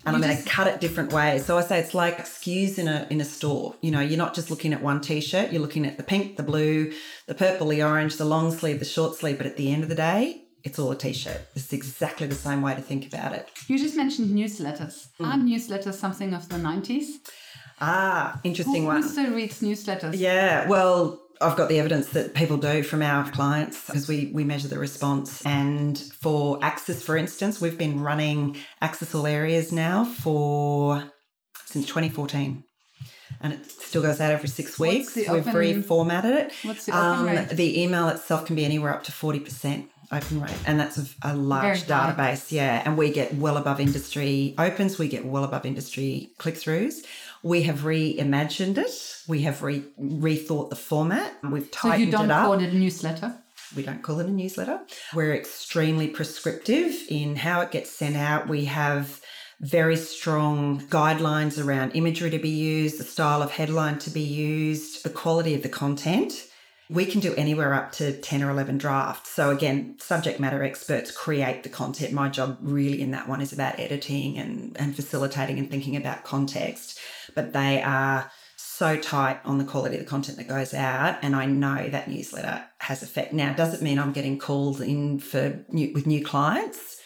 And 0.04 0.14
I'm 0.14 0.22
You 0.22 0.28
going 0.28 0.36
to 0.36 0.48
cut 0.48 0.68
it 0.68 0.80
different 0.80 1.12
ways. 1.12 1.44
So 1.46 1.58
I 1.58 1.62
say 1.62 1.80
it's 1.80 1.94
like 1.94 2.18
SKUs 2.18 2.78
in 2.78 2.86
a 2.86 3.08
in 3.10 3.20
a 3.20 3.24
store. 3.24 3.74
You 3.80 3.90
know, 3.90 4.00
you're 4.00 4.18
not 4.18 4.34
just 4.34 4.50
looking 4.50 4.72
at 4.72 4.80
one 4.80 5.00
t-shirt, 5.00 5.52
you're 5.52 5.62
looking 5.62 5.84
at 5.84 5.96
the 5.96 6.04
pink, 6.04 6.36
the 6.36 6.44
blue, 6.44 6.92
the 7.26 7.34
purple, 7.34 7.68
the 7.68 7.82
orange, 7.82 8.16
the 8.16 8.24
long 8.24 8.52
sleeve, 8.52 8.78
the 8.78 8.84
short 8.84 9.16
sleeve, 9.16 9.38
but 9.38 9.46
at 9.46 9.56
the 9.56 9.72
end 9.72 9.82
of 9.82 9.88
the 9.88 9.96
day, 9.96 10.42
it's 10.62 10.78
all 10.78 10.92
a 10.92 10.96
t-shirt. 10.96 11.40
It's 11.56 11.72
exactly 11.72 12.28
the 12.28 12.36
same 12.36 12.62
way 12.62 12.74
to 12.74 12.80
think 12.80 13.06
about 13.06 13.32
it. 13.32 13.48
You 13.66 13.78
just 13.78 13.96
mentioned 13.96 14.30
newsletters. 14.30 15.08
Mm. 15.18 15.26
Are 15.26 15.38
newsletters 15.38 15.94
something 15.94 16.34
of 16.34 16.48
the 16.48 16.56
90s? 16.56 17.06
Ah, 17.80 18.40
interesting 18.44 18.82
Who, 18.82 18.86
one. 18.86 19.02
who 19.02 19.08
still 19.08 19.32
reads 19.32 19.60
newsletters? 19.60 20.18
Yeah, 20.18 20.66
well, 20.68 21.20
I've 21.40 21.56
got 21.56 21.68
the 21.68 21.78
evidence 21.78 22.08
that 22.10 22.34
people 22.34 22.56
do 22.56 22.82
from 22.82 23.02
our 23.02 23.30
clients 23.30 23.84
because 23.86 24.08
we, 24.08 24.30
we 24.32 24.44
measure 24.44 24.68
the 24.68 24.78
response. 24.78 25.44
And 25.44 25.98
for 25.98 26.58
Access, 26.62 27.02
for 27.02 27.16
instance, 27.16 27.60
we've 27.60 27.76
been 27.76 28.00
running 28.00 28.56
Access 28.80 29.14
All 29.14 29.26
Areas 29.26 29.72
now 29.72 30.04
for 30.04 31.04
since 31.66 31.86
2014. 31.86 32.64
And 33.42 33.52
it 33.52 33.70
still 33.70 34.00
goes 34.00 34.20
out 34.20 34.30
every 34.32 34.48
six 34.48 34.78
weeks. 34.78 35.14
We've 35.14 35.28
open- 35.28 35.52
reformatted 35.52 36.24
it. 36.46 36.52
What's 36.62 36.86
the 36.86 36.96
open 36.98 37.26
rate? 37.26 37.48
The 37.50 37.82
email 37.82 38.08
itself 38.08 38.46
can 38.46 38.56
be 38.56 38.64
anywhere 38.64 38.94
up 38.94 39.04
to 39.04 39.12
40% 39.12 39.88
open 40.12 40.40
rate. 40.40 40.56
And 40.66 40.80
that's 40.80 40.96
a, 40.96 41.04
a 41.22 41.36
large 41.36 41.82
Very 41.82 42.00
high. 42.00 42.12
database. 42.14 42.50
Yeah. 42.52 42.80
And 42.84 42.96
we 42.96 43.10
get 43.12 43.34
well 43.34 43.58
above 43.58 43.78
industry 43.80 44.54
opens. 44.56 44.98
We 44.98 45.08
get 45.08 45.26
well 45.26 45.44
above 45.44 45.66
industry 45.66 46.30
click 46.38 46.54
throughs. 46.54 47.04
We 47.46 47.62
have 47.62 47.80
reimagined 47.82 48.76
it. 48.76 49.22
We 49.28 49.42
have 49.42 49.62
re- 49.62 49.84
rethought 50.00 50.68
the 50.70 50.74
format. 50.74 51.32
We've 51.44 51.70
tightened 51.70 52.00
So 52.00 52.04
you 52.06 52.10
don't 52.10 52.24
it 52.24 52.34
up. 52.34 52.42
call 52.42 52.54
it 52.54 52.62
a 52.72 52.76
newsletter? 52.76 53.36
We 53.76 53.84
don't 53.84 54.02
call 54.02 54.18
it 54.18 54.26
a 54.26 54.32
newsletter. 54.32 54.80
We're 55.14 55.36
extremely 55.36 56.08
prescriptive 56.08 56.92
in 57.08 57.36
how 57.36 57.60
it 57.60 57.70
gets 57.70 57.90
sent 57.90 58.16
out. 58.16 58.48
We 58.48 58.64
have 58.64 59.20
very 59.60 59.94
strong 59.94 60.80
guidelines 60.88 61.64
around 61.64 61.92
imagery 61.92 62.30
to 62.30 62.38
be 62.40 62.48
used, 62.48 62.98
the 62.98 63.04
style 63.04 63.42
of 63.42 63.52
headline 63.52 64.00
to 64.00 64.10
be 64.10 64.22
used, 64.22 65.04
the 65.04 65.10
quality 65.10 65.54
of 65.54 65.62
the 65.62 65.68
content. 65.68 66.32
We 66.90 67.04
can 67.06 67.20
do 67.20 67.32
anywhere 67.36 67.74
up 67.74 67.92
to 67.92 68.12
10 68.12 68.42
or 68.42 68.50
11 68.50 68.78
drafts. 68.78 69.30
So, 69.30 69.50
again, 69.50 69.96
subject 70.00 70.40
matter 70.40 70.64
experts 70.64 71.12
create 71.12 71.62
the 71.62 71.68
content. 71.68 72.12
My 72.12 72.28
job 72.28 72.58
really 72.60 73.00
in 73.00 73.12
that 73.12 73.28
one 73.28 73.40
is 73.40 73.52
about 73.52 73.78
editing 73.78 74.36
and, 74.36 74.76
and 74.78 74.96
facilitating 74.96 75.60
and 75.60 75.70
thinking 75.70 75.94
about 75.96 76.24
context. 76.24 76.98
But 77.36 77.52
they 77.52 77.80
are 77.82 78.32
so 78.56 78.96
tight 78.96 79.38
on 79.44 79.58
the 79.58 79.64
quality 79.64 79.96
of 79.96 80.00
the 80.02 80.10
content 80.10 80.38
that 80.38 80.48
goes 80.48 80.74
out, 80.74 81.18
and 81.22 81.36
I 81.36 81.46
know 81.46 81.88
that 81.88 82.08
newsletter 82.08 82.64
has 82.78 83.02
effect. 83.02 83.32
Now, 83.32 83.52
does 83.52 83.72
it 83.72 83.82
mean 83.82 83.98
I'm 83.98 84.12
getting 84.12 84.38
called 84.38 84.80
in 84.80 85.20
for 85.20 85.64
new, 85.68 85.92
with 85.94 86.06
new 86.06 86.24
clients? 86.24 86.96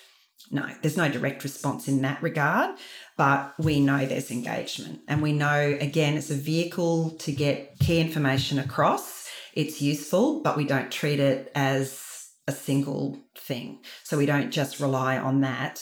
No, 0.51 0.67
there's 0.83 0.97
no 0.97 1.09
direct 1.09 1.45
response 1.45 1.87
in 1.87 2.03
that 2.03 2.23
regard, 2.23 2.77
but 3.17 3.55
we 3.59 3.79
know 3.79 4.07
there's 4.07 4.31
engagement, 4.31 5.01
and 5.07 5.21
we 5.23 5.33
know 5.33 5.77
again 5.81 6.17
it's 6.17 6.31
a 6.31 6.35
vehicle 6.35 7.11
to 7.19 7.31
get 7.31 7.79
key 7.79 8.01
information 8.01 8.59
across. 8.59 9.29
It's 9.53 9.83
useful, 9.83 10.43
but 10.43 10.57
we 10.57 10.65
don't 10.65 10.91
treat 10.91 11.21
it 11.21 11.53
as 11.55 12.03
a 12.49 12.53
single 12.53 13.19
thing. 13.37 13.81
So 14.05 14.17
we 14.17 14.27
don't 14.27 14.51
just 14.51 14.81
rely 14.81 15.19
on 15.19 15.43
that 15.43 15.81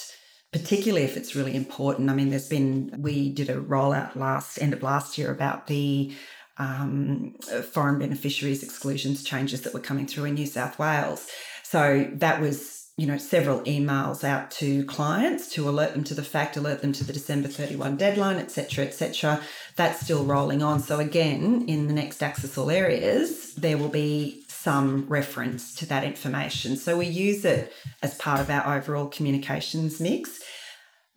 particularly 0.52 1.04
if 1.04 1.16
it's 1.16 1.34
really 1.34 1.54
important. 1.54 2.10
I 2.10 2.14
mean, 2.14 2.30
there's 2.30 2.48
been, 2.48 2.94
we 2.98 3.30
did 3.30 3.50
a 3.50 3.60
rollout 3.60 4.16
last, 4.16 4.60
end 4.60 4.72
of 4.72 4.82
last 4.82 5.18
year 5.18 5.30
about 5.30 5.66
the 5.66 6.14
um, 6.56 7.34
foreign 7.72 7.98
beneficiaries 7.98 8.62
exclusions 8.62 9.22
changes 9.22 9.62
that 9.62 9.74
were 9.74 9.80
coming 9.80 10.06
through 10.06 10.24
in 10.24 10.34
New 10.34 10.46
South 10.46 10.78
Wales. 10.78 11.28
So 11.62 12.10
that 12.14 12.40
was, 12.40 12.77
you 12.98 13.06
know, 13.06 13.16
several 13.16 13.60
emails 13.60 14.24
out 14.24 14.50
to 14.50 14.84
clients 14.86 15.48
to 15.52 15.68
alert 15.68 15.92
them 15.92 16.02
to 16.02 16.14
the 16.14 16.22
fact, 16.24 16.56
alert 16.56 16.82
them 16.82 16.92
to 16.92 17.04
the 17.04 17.12
December 17.12 17.46
31 17.46 17.96
deadline, 17.96 18.38
etc., 18.38 18.84
etc. 18.84 19.40
That's 19.76 20.00
still 20.00 20.24
rolling 20.24 20.64
on. 20.64 20.80
So 20.80 20.98
again, 20.98 21.64
in 21.68 21.86
the 21.86 21.92
next 21.92 22.24
Access 22.24 22.58
All 22.58 22.70
areas, 22.70 23.54
there 23.54 23.78
will 23.78 23.88
be 23.88 24.42
some 24.48 25.06
reference 25.08 25.76
to 25.76 25.86
that 25.86 26.02
information. 26.02 26.76
So 26.76 26.98
we 26.98 27.06
use 27.06 27.44
it 27.44 27.72
as 28.02 28.16
part 28.16 28.40
of 28.40 28.50
our 28.50 28.76
overall 28.76 29.06
communications 29.06 30.00
mix. 30.00 30.42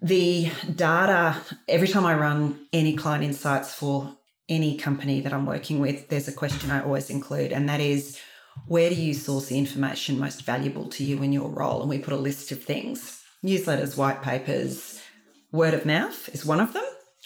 The 0.03 0.51
data, 0.75 1.35
every 1.67 1.87
time 1.87 2.05
I 2.05 2.13
run 2.13 2.59
any 2.71 2.95
client 2.95 3.23
insights 3.23 3.73
for 3.73 4.15
any 4.47 4.77
company 4.77 5.21
that 5.21 5.33
I'm 5.33 5.47
working 5.47 5.79
with, 5.79 6.09
there's 6.09 6.27
a 6.27 6.33
question 6.33 6.69
I 6.69 6.83
always 6.83 7.09
include, 7.09 7.51
and 7.51 7.67
that 7.69 7.79
is 7.79 8.19
where 8.67 8.89
do 8.89 8.95
you 8.95 9.13
source 9.13 9.47
the 9.47 9.57
information 9.57 10.19
most 10.19 10.43
valuable 10.43 10.87
to 10.89 11.03
you 11.03 11.21
in 11.23 11.33
your 11.33 11.49
role? 11.49 11.81
And 11.81 11.89
we 11.89 11.99
put 11.99 12.13
a 12.13 12.17
list 12.17 12.51
of 12.51 12.63
things 12.63 13.21
newsletters, 13.43 13.97
white 13.97 14.21
papers, 14.21 15.01
word 15.51 15.73
of 15.73 15.85
mouth 15.85 16.29
is 16.29 16.45
one 16.45 16.59
of 16.59 16.73
them, 16.73 16.83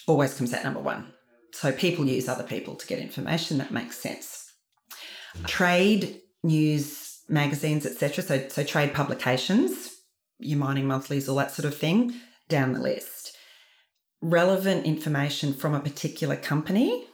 always 0.08 0.34
comes 0.34 0.54
out 0.54 0.64
number 0.64 0.80
one. 0.80 1.14
So 1.52 1.72
people 1.72 2.06
use 2.06 2.28
other 2.28 2.44
people 2.44 2.76
to 2.76 2.88
get 2.88 3.00
information 3.00 3.58
that 3.58 3.72
makes 3.72 3.98
sense. 3.98 4.52
Trade 5.46 6.22
news 6.44 7.20
magazines, 7.28 7.86
etc. 7.86 8.24
So 8.24 8.48
so 8.50 8.64
trade 8.64 8.94
publications, 8.94 9.90
your 10.40 10.60
mining 10.60 10.88
monthlies, 10.88 11.28
all 11.28 11.38
that 11.38 11.52
sort 11.52 11.66
of 11.66 11.78
thing, 11.78 12.14
down 12.50 12.74
the 12.74 12.82
list. 12.82 13.36
Relevant 14.22 14.86
information 14.86 15.54
from 15.54 15.74
a 15.74 15.80
particular 15.80 16.36
company, 16.36 17.08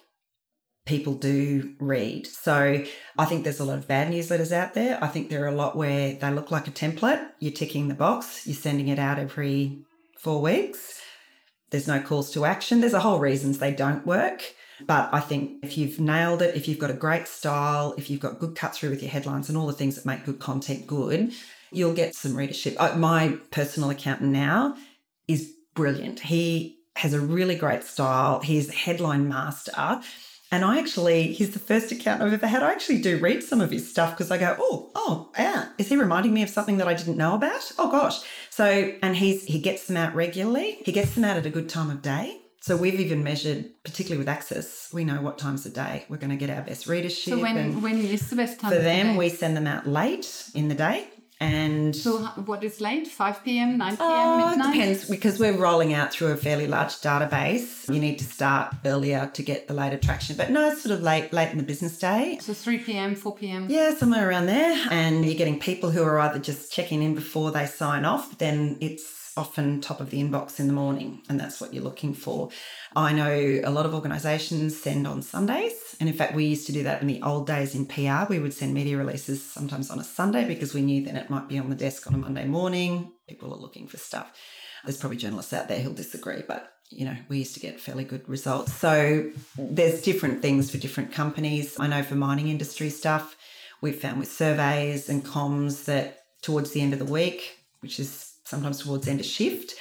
people 0.86 1.14
do 1.14 1.76
read. 1.80 2.28
So 2.28 2.84
I 3.18 3.26
think 3.26 3.44
there's 3.44 3.60
a 3.60 3.66
lot 3.66 3.78
of 3.78 3.88
bad 3.88 4.12
newsletters 4.12 4.52
out 4.52 4.74
there. 4.74 4.98
I 5.04 5.08
think 5.08 5.30
there 5.30 5.44
are 5.44 5.50
a 5.50 5.56
lot 5.56 5.76
where 5.76 6.14
they 6.14 6.32
look 6.32 6.52
like 6.52 6.68
a 6.68 6.72
template. 6.72 7.26
You're 7.40 7.54
ticking 7.54 7.88
the 7.88 7.94
box, 7.94 8.48
you're 8.48 8.56
sending 8.56 8.88
it 8.88 9.00
out 9.00 9.20
every 9.20 9.84
four 10.18 10.42
weeks. 10.42 11.00
There's 11.70 11.88
no 11.88 12.02
calls 12.02 12.32
to 12.32 12.46
action. 12.46 12.82
There's 12.82 12.94
a 12.94 13.00
whole 13.00 13.20
reasons 13.20 13.60
they 13.60 13.74
don't 13.74 14.06
work. 14.06 14.44
But 14.86 15.10
I 15.14 15.20
think 15.20 15.64
if 15.64 15.78
you've 15.78 16.00
nailed 16.00 16.42
it, 16.42 16.56
if 16.56 16.68
you've 16.68 16.80
got 16.80 16.90
a 16.90 16.96
great 16.96 17.28
style, 17.28 17.94
if 17.98 18.10
you've 18.10 18.20
got 18.20 18.40
good 18.40 18.56
cut 18.56 18.74
through 18.74 18.90
with 18.90 19.02
your 19.02 19.12
headlines 19.12 19.48
and 19.48 19.58
all 19.58 19.68
the 19.68 19.74
things 19.74 19.96
that 19.96 20.06
make 20.06 20.26
good 20.26 20.40
content 20.40 20.88
good, 20.88 21.32
you'll 21.72 21.94
get 21.94 22.16
some 22.16 22.36
readership. 22.36 22.76
Uh, 22.80 22.96
my 22.98 23.38
personal 23.52 23.90
accountant 23.90 24.32
now 24.32 24.76
is 25.28 25.54
brilliant. 25.76 26.20
He 26.20 26.80
has 26.96 27.14
a 27.14 27.22
really 27.22 27.56
great 27.56 27.84
style. 27.84 28.42
He's 28.42 28.70
a 28.70 28.74
headline 28.74 29.30
master. 29.30 30.02
And 30.52 30.66
I 30.66 30.80
actually, 30.80 31.32
he's 31.32 31.52
the 31.52 31.60
first 31.60 31.92
account 31.94 32.22
I've 32.22 32.34
ever 32.34 32.48
had. 32.48 32.62
I 32.62 32.72
actually 32.72 33.02
do 33.02 33.18
read 33.18 33.42
some 33.42 33.62
of 33.62 33.72
his 33.72 33.90
stuff 33.90 34.12
because 34.12 34.32
I 34.32 34.38
go, 34.38 34.56
oh, 34.60 34.92
oh, 34.96 35.32
yeah, 35.38 35.70
is 35.78 35.88
he 35.88 35.96
reminding 35.96 36.34
me 36.34 36.44
of 36.44 36.50
something 36.50 36.78
that 36.78 36.90
I 36.90 36.94
didn't 36.94 37.16
know 37.16 37.36
about? 37.36 37.72
Oh 37.80 37.90
gosh. 37.90 38.20
So, 38.50 38.94
and 39.02 39.16
he's 39.16 39.46
he 39.46 39.60
gets 39.60 39.88
them 39.88 39.96
out 39.96 40.14
regularly. 40.14 40.80
He 40.84 40.92
gets 40.92 41.16
them 41.16 41.24
out 41.24 41.38
at 41.38 41.46
a 41.46 41.50
good 41.50 41.70
time 41.70 41.90
of 41.90 42.02
day. 42.02 42.42
So 42.64 42.78
we've 42.78 43.00
even 43.00 43.24
measured, 43.24 43.72
particularly 43.84 44.20
with 44.20 44.30
Access, 44.30 44.90
we 44.94 45.04
know 45.04 45.20
what 45.20 45.40
times 45.40 45.66
of 45.66 45.74
day 45.74 46.06
we're 46.10 46.18
going 46.18 46.30
to 46.30 46.36
get 46.36 46.52
our 46.52 46.62
best 46.62 46.86
readership. 46.86 47.34
So 47.34 47.40
when, 47.40 47.82
when 47.82 47.98
is 47.98 48.30
the 48.30 48.36
best 48.36 48.60
time 48.60 48.72
for 48.72 48.78
them, 48.78 49.16
we 49.18 49.30
send 49.30 49.58
them 49.58 49.66
out 49.66 49.88
late 49.88 50.48
in 50.54 50.68
the 50.68 50.76
day. 50.76 51.08
And 51.42 51.96
So 51.96 52.20
what 52.46 52.64
is 52.64 52.80
late? 52.82 53.08
5 53.08 53.44
p.m., 53.44 53.78
9 53.80 53.98
p.m., 53.98 54.08
Oh, 54.10 54.14
uh, 54.14 54.46
it 54.46 54.50
midnight? 54.58 54.74
depends 54.74 55.10
because 55.10 55.40
we're 55.40 55.58
rolling 55.58 55.94
out 55.94 56.14
through 56.14 56.28
a 56.34 56.38
fairly 56.38 56.68
large 56.68 56.94
database. 57.02 57.92
You 57.94 58.00
need 58.00 58.20
to 58.20 58.26
start 58.26 58.76
earlier 58.86 59.30
to 59.34 59.42
get 59.44 59.68
the 59.68 59.74
later 59.74 59.98
traction, 59.98 60.36
but 60.38 60.52
no, 60.52 60.70
it's 60.70 60.84
sort 60.84 60.94
of 60.94 61.02
late, 61.02 61.34
late 61.34 61.50
in 61.52 61.58
the 61.58 61.64
business 61.64 61.98
day. 61.98 62.38
So 62.42 62.54
3 62.54 62.78
p.m., 62.78 63.16
4 63.16 63.36
p.m. 63.36 63.66
Yeah, 63.70 63.96
somewhere 63.96 64.30
around 64.30 64.46
there. 64.46 64.78
And 64.92 65.26
you're 65.26 65.34
getting 65.36 65.60
people 65.60 65.90
who 65.90 66.04
are 66.04 66.20
either 66.20 66.38
just 66.40 66.72
checking 66.72 67.02
in 67.02 67.16
before 67.16 67.50
they 67.52 67.66
sign 67.66 68.06
off, 68.06 68.38
then 68.38 68.78
it's 68.80 69.21
often 69.38 69.82
top 69.82 70.00
of 70.00 70.10
the 70.10 70.22
inbox 70.22 70.60
in 70.60 70.68
the 70.68 70.74
morning, 70.74 71.22
and 71.30 71.40
that's 71.40 71.62
what 71.62 71.74
you're 71.74 71.84
looking 71.84 72.14
for. 72.14 72.50
I 72.96 73.14
know 73.14 73.62
a 73.64 73.70
lot 73.70 73.86
of 73.86 73.94
organisations 73.94 74.82
send 74.82 75.08
on 75.08 75.22
Sundays, 75.22 75.96
and 76.00 76.10
in 76.10 76.16
fact, 76.16 76.36
we 76.36 76.46
used 76.46 76.68
to 76.68 76.74
do 76.74 76.84
that 76.84 77.02
in 77.02 77.08
the 77.08 77.22
old 77.22 77.48
days 77.48 77.76
in 77.76 77.86
PR. 77.86 78.26
We 78.30 78.40
would 78.40 78.54
send 78.54 78.74
media 78.74 78.98
releases 78.98 79.44
sometimes 79.44 79.90
on 79.90 80.00
a 80.00 80.04
Sunday 80.04 80.46
because 80.46 80.74
we 80.74 80.82
knew 80.82 81.04
then 81.04 81.16
it 81.16 81.30
might 81.30 81.48
be 81.48 81.60
on 81.60 81.70
the 81.70 81.76
desk 81.76 82.08
on 82.08 82.14
a 82.14 82.18
Monday 82.18 82.46
morning. 82.46 83.12
People 83.28 83.54
are 83.54 83.60
looking 83.60 83.88
for 83.88 83.98
stuff. 83.98 84.32
There's 84.84 84.98
probably 84.98 85.18
journalists 85.18 85.54
out 85.54 85.68
there 85.68 85.80
who'll 85.80 85.94
disagree, 85.94 86.44
but 86.48 86.72
you 86.90 87.06
know, 87.06 87.16
we 87.30 87.38
used 87.38 87.54
to 87.54 87.60
get 87.60 87.80
fairly 87.80 88.04
good 88.04 88.28
results. 88.28 88.74
So 88.74 89.32
there's 89.58 90.02
different 90.02 90.42
things 90.42 90.70
for 90.70 90.78
different 90.78 91.14
companies. 91.14 91.80
I 91.80 91.88
know 91.88 92.04
for 92.04 92.16
mining 92.16 92.50
industry 92.50 92.90
stuff, 92.90 93.38
we've 93.80 94.00
found 94.00 94.20
with 94.20 94.32
surveys 94.32 95.08
and 95.08 95.24
comms 95.24 95.86
that 95.86 96.20
towards 96.42 96.72
the 96.72 96.82
end 96.82 96.94
of 96.94 97.00
the 97.00 97.06
week, 97.06 97.60
which 97.80 98.00
is 98.00 98.31
sometimes 98.52 98.84
towards 98.84 99.08
end 99.08 99.22
of 99.22 99.26
shift, 99.26 99.76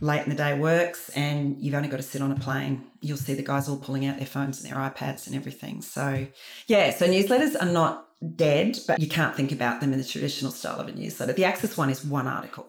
late 0.00 0.22
in 0.24 0.28
the 0.28 0.34
day 0.34 0.58
works 0.58 1.10
and 1.10 1.60
you've 1.60 1.74
only 1.74 1.88
got 1.88 1.98
to 1.98 2.02
sit 2.02 2.20
on 2.20 2.32
a 2.32 2.36
plane. 2.36 2.84
You'll 3.00 3.16
see 3.16 3.34
the 3.34 3.42
guys 3.42 3.68
all 3.68 3.76
pulling 3.76 4.04
out 4.04 4.16
their 4.18 4.26
phones 4.26 4.62
and 4.62 4.70
their 4.70 4.78
iPads 4.78 5.26
and 5.26 5.36
everything. 5.36 5.80
So 5.80 6.26
yeah, 6.66 6.90
so 6.90 7.06
newsletters 7.06 7.54
are 7.60 7.70
not 7.70 8.06
dead, 8.36 8.78
but 8.86 9.00
you 9.00 9.08
can't 9.08 9.36
think 9.36 9.52
about 9.52 9.80
them 9.80 9.92
in 9.92 9.98
the 9.98 10.04
traditional 10.04 10.50
style 10.50 10.80
of 10.80 10.88
a 10.88 10.92
newsletter. 10.92 11.32
The 11.32 11.44
Access 11.44 11.76
one 11.76 11.88
is 11.88 12.04
one 12.04 12.26
article 12.26 12.66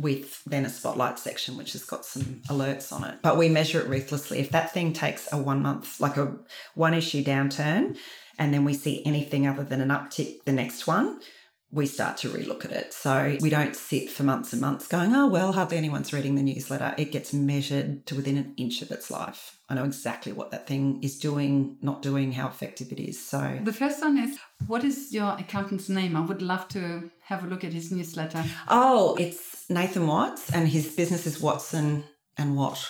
with 0.00 0.42
then 0.44 0.64
a 0.64 0.68
spotlight 0.70 1.18
section 1.18 1.56
which 1.56 1.72
has 1.72 1.84
got 1.84 2.04
some 2.04 2.40
alerts 2.48 2.92
on 2.92 3.04
it. 3.04 3.18
But 3.20 3.36
we 3.36 3.48
measure 3.48 3.80
it 3.80 3.88
ruthlessly. 3.88 4.38
If 4.38 4.50
that 4.50 4.72
thing 4.72 4.92
takes 4.92 5.30
a 5.32 5.36
one 5.36 5.60
month, 5.60 6.00
like 6.00 6.16
a 6.16 6.36
one 6.74 6.94
issue 6.94 7.22
downturn, 7.22 7.96
and 8.38 8.54
then 8.54 8.64
we 8.64 8.72
see 8.72 9.04
anything 9.04 9.46
other 9.46 9.64
than 9.64 9.80
an 9.80 9.88
uptick 9.88 10.44
the 10.44 10.52
next 10.52 10.86
one, 10.86 11.20
we 11.70 11.86
start 11.86 12.16
to 12.18 12.28
relook 12.30 12.64
at 12.64 12.72
it. 12.72 12.94
So 12.94 13.36
we 13.40 13.50
don't 13.50 13.76
sit 13.76 14.10
for 14.10 14.22
months 14.22 14.52
and 14.52 14.62
months 14.62 14.88
going, 14.88 15.14
oh, 15.14 15.26
well, 15.26 15.52
hardly 15.52 15.76
anyone's 15.76 16.12
reading 16.12 16.34
the 16.34 16.42
newsletter. 16.42 16.94
It 16.96 17.12
gets 17.12 17.34
measured 17.34 18.06
to 18.06 18.14
within 18.14 18.38
an 18.38 18.54
inch 18.56 18.80
of 18.80 18.90
its 18.90 19.10
life. 19.10 19.58
I 19.68 19.74
know 19.74 19.84
exactly 19.84 20.32
what 20.32 20.50
that 20.50 20.66
thing 20.66 21.02
is 21.02 21.18
doing, 21.18 21.76
not 21.82 22.00
doing, 22.00 22.32
how 22.32 22.48
effective 22.48 22.90
it 22.90 23.00
is. 23.00 23.22
So 23.22 23.58
The 23.62 23.72
first 23.72 24.00
one 24.00 24.16
is 24.16 24.38
what 24.66 24.82
is 24.82 25.12
your 25.12 25.32
accountant's 25.38 25.90
name? 25.90 26.16
I 26.16 26.20
would 26.20 26.40
love 26.40 26.68
to 26.68 27.10
have 27.24 27.44
a 27.44 27.46
look 27.46 27.64
at 27.64 27.74
his 27.74 27.92
newsletter. 27.92 28.42
Oh, 28.68 29.14
it's 29.16 29.68
Nathan 29.68 30.06
Watts, 30.06 30.50
and 30.50 30.66
his 30.66 30.94
business 30.94 31.26
is 31.26 31.40
Watson 31.40 32.04
and 32.38 32.56
Watt. 32.56 32.82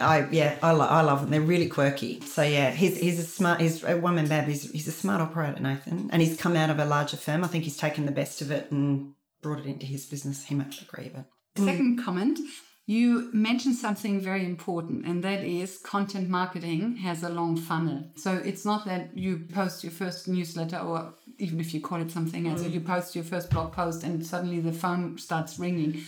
I 0.00 0.28
yeah, 0.30 0.56
I, 0.62 0.72
lo- 0.72 0.86
I 0.86 1.00
love 1.02 1.22
them. 1.22 1.30
They're 1.30 1.40
really 1.40 1.68
quirky. 1.68 2.20
So 2.20 2.42
yeah, 2.42 2.70
he's 2.70 2.98
he's 2.98 3.18
a 3.18 3.24
smart. 3.24 3.60
He's 3.60 3.82
a 3.84 3.96
one 3.96 4.16
man 4.16 4.28
band. 4.28 4.48
He's 4.48 4.70
he's 4.70 4.88
a 4.88 4.92
smart 4.92 5.20
operator, 5.20 5.60
Nathan, 5.60 6.10
and 6.12 6.22
he's 6.22 6.36
come 6.36 6.56
out 6.56 6.70
of 6.70 6.78
a 6.78 6.84
larger 6.84 7.16
firm. 7.16 7.44
I 7.44 7.48
think 7.48 7.64
he's 7.64 7.76
taken 7.76 8.06
the 8.06 8.12
best 8.12 8.40
of 8.40 8.50
it 8.50 8.70
and 8.70 9.14
brought 9.42 9.60
it 9.60 9.66
into 9.66 9.86
his 9.86 10.06
business. 10.06 10.44
He 10.44 10.54
might 10.54 10.80
agree, 10.80 11.10
but 11.14 11.24
Second 11.64 12.02
comment, 12.02 12.38
you 12.86 13.30
mentioned 13.32 13.74
something 13.74 14.20
very 14.20 14.44
important, 14.44 15.04
and 15.06 15.24
that 15.24 15.44
is 15.44 15.78
content 15.78 16.28
marketing 16.28 16.96
has 16.96 17.22
a 17.22 17.28
long 17.28 17.56
funnel. 17.56 18.04
So 18.16 18.34
it's 18.34 18.64
not 18.64 18.86
that 18.86 19.16
you 19.16 19.44
post 19.52 19.82
your 19.82 19.92
first 19.92 20.28
newsletter, 20.28 20.78
or 20.78 21.14
even 21.38 21.60
if 21.60 21.74
you 21.74 21.80
call 21.80 22.00
it 22.00 22.10
something 22.10 22.46
else, 22.46 22.62
mm. 22.62 22.72
you 22.72 22.80
post 22.80 23.14
your 23.14 23.24
first 23.24 23.50
blog 23.50 23.72
post 23.72 24.04
and 24.04 24.24
suddenly 24.24 24.60
the 24.60 24.72
phone 24.72 25.18
starts 25.18 25.58
ringing. 25.58 26.02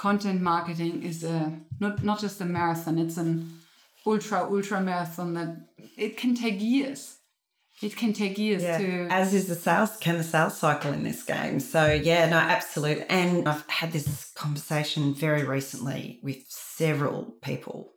Content 0.00 0.40
marketing 0.40 1.02
is 1.02 1.24
a 1.24 1.52
not 1.78 2.02
not 2.02 2.18
just 2.18 2.40
a 2.40 2.46
marathon; 2.46 2.98
it's 2.98 3.18
an 3.18 3.60
ultra 4.06 4.38
ultra 4.50 4.80
marathon 4.80 5.34
that 5.34 5.50
it 5.98 6.16
can 6.16 6.34
take 6.34 6.58
years. 6.58 7.18
It 7.82 7.96
can 7.96 8.14
take 8.14 8.38
years 8.38 8.62
to 8.62 9.08
As 9.10 9.34
is 9.34 9.46
the 9.46 9.54
sales, 9.54 9.98
can 9.98 10.16
the 10.16 10.24
sales 10.24 10.56
cycle 10.56 10.94
in 10.94 11.02
this 11.02 11.22
game. 11.22 11.60
So 11.60 11.92
yeah, 11.92 12.30
no, 12.30 12.38
absolute. 12.38 13.04
And 13.10 13.46
I've 13.46 13.68
had 13.68 13.92
this 13.92 14.32
conversation 14.34 15.14
very 15.14 15.44
recently 15.44 16.20
with 16.22 16.38
several 16.48 17.34
people. 17.42 17.92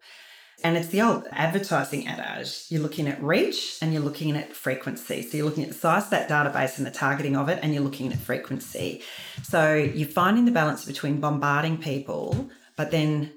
And 0.64 0.78
it's 0.78 0.88
the 0.88 1.02
old 1.02 1.28
advertising 1.32 2.08
adage. 2.08 2.66
You're 2.70 2.82
looking 2.82 3.08
at 3.08 3.22
reach 3.22 3.78
and 3.82 3.92
you're 3.92 4.02
looking 4.02 4.36
at 4.38 4.54
frequency. 4.54 5.22
So 5.22 5.36
you're 5.36 5.46
looking 5.46 5.64
at 5.64 5.70
the 5.70 5.76
size 5.76 6.06
of 6.06 6.10
that 6.12 6.30
database 6.30 6.78
and 6.78 6.88
the 6.88 6.92
targeting 6.92 7.36
of 7.36 7.50
it, 7.50 7.60
and 7.62 7.74
you're 7.74 7.84
looking 7.84 8.14
at 8.14 8.20
frequency. 8.20 9.02
So 9.44 9.76
you're 9.76 10.08
finding 10.08 10.46
the 10.46 10.52
balance 10.52 10.86
between 10.86 11.20
bombarding 11.20 11.80
people, 11.80 12.50
but 12.78 12.92
then 12.92 13.34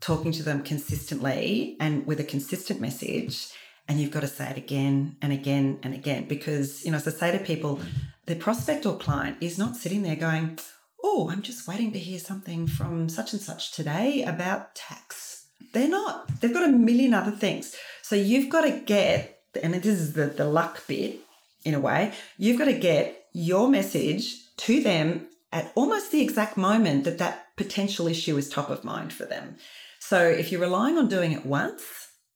talking 0.00 0.32
to 0.32 0.42
them 0.42 0.62
consistently 0.62 1.76
and 1.80 2.06
with 2.06 2.20
a 2.20 2.24
consistent 2.24 2.80
message 2.80 3.48
and 3.88 4.00
you've 4.00 4.10
got 4.10 4.20
to 4.20 4.26
say 4.26 4.50
it 4.50 4.56
again 4.56 5.16
and 5.22 5.32
again 5.32 5.78
and 5.82 5.94
again 5.94 6.26
because 6.26 6.84
you 6.84 6.90
know 6.90 6.96
as 6.96 7.06
i 7.06 7.10
say 7.10 7.30
to 7.30 7.42
people 7.44 7.80
the 8.26 8.34
prospect 8.34 8.84
or 8.84 8.96
client 8.98 9.36
is 9.40 9.58
not 9.58 9.76
sitting 9.76 10.02
there 10.02 10.16
going 10.16 10.58
oh 11.04 11.30
i'm 11.30 11.40
just 11.40 11.68
waiting 11.68 11.92
to 11.92 12.00
hear 12.00 12.18
something 12.18 12.66
from 12.66 13.08
such 13.08 13.32
and 13.32 13.40
such 13.40 13.72
today 13.72 14.24
about 14.24 14.74
tax 14.74 15.31
they're 15.72 15.88
not 15.88 16.40
they've 16.40 16.54
got 16.54 16.68
a 16.68 16.72
million 16.72 17.14
other 17.14 17.30
things 17.30 17.74
so 18.02 18.16
you've 18.16 18.50
got 18.50 18.62
to 18.62 18.80
get 18.80 19.40
and 19.62 19.74
this 19.74 19.86
is 19.86 20.12
the, 20.14 20.26
the 20.26 20.44
luck 20.44 20.86
bit 20.86 21.20
in 21.64 21.74
a 21.74 21.80
way 21.80 22.12
you've 22.38 22.58
got 22.58 22.66
to 22.66 22.78
get 22.78 23.26
your 23.32 23.68
message 23.68 24.54
to 24.56 24.82
them 24.82 25.26
at 25.52 25.70
almost 25.74 26.10
the 26.10 26.22
exact 26.22 26.56
moment 26.56 27.04
that 27.04 27.18
that 27.18 27.46
potential 27.56 28.06
issue 28.06 28.36
is 28.36 28.48
top 28.48 28.70
of 28.70 28.84
mind 28.84 29.12
for 29.12 29.24
them 29.24 29.56
so 30.02 30.20
if 30.20 30.50
you're 30.50 30.60
relying 30.60 30.98
on 30.98 31.06
doing 31.06 31.30
it 31.30 31.46
once, 31.46 31.84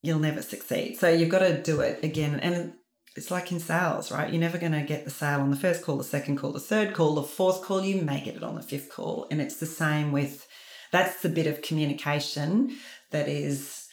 you'll 0.01 0.21
never 0.21 0.41
succeed. 0.41 0.99
So 0.99 1.09
you've 1.09 1.29
got 1.29 1.41
to 1.41 1.61
do 1.61 1.81
it 1.81 2.03
again. 2.05 2.39
And 2.39 2.75
it's 3.17 3.31
like 3.31 3.51
in 3.51 3.59
sales, 3.59 4.13
right? 4.13 4.33
You're 4.33 4.41
never 4.41 4.57
going 4.57 4.73
to 4.73 4.83
get 4.83 5.05
the 5.05 5.11
sale 5.11 5.41
on 5.41 5.51
the 5.51 5.57
first 5.57 5.83
call, 5.83 5.97
the 5.97 6.05
second 6.05 6.39
call, 6.39 6.53
the 6.53 6.61
third 6.61 6.95
call, 6.95 7.17
the 7.17 7.25
fourth 7.25 7.63
call. 7.63 7.85
You 7.85 8.03
may 8.03 8.21
get 8.21 8.37
it 8.37 8.45
on 8.45 8.55
the 8.55 8.63
fifth 8.63 8.91
call. 8.91 9.27
And 9.33 9.41
it's 9.41 9.57
the 9.57 9.67
same 9.67 10.13
with 10.13 10.47
that's 10.93 11.23
the 11.23 11.29
bit 11.29 11.49
of 11.49 11.61
communication 11.61 12.77
that 13.11 13.29
is 13.29 13.87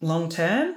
long 0.00 0.28
term. 0.28 0.74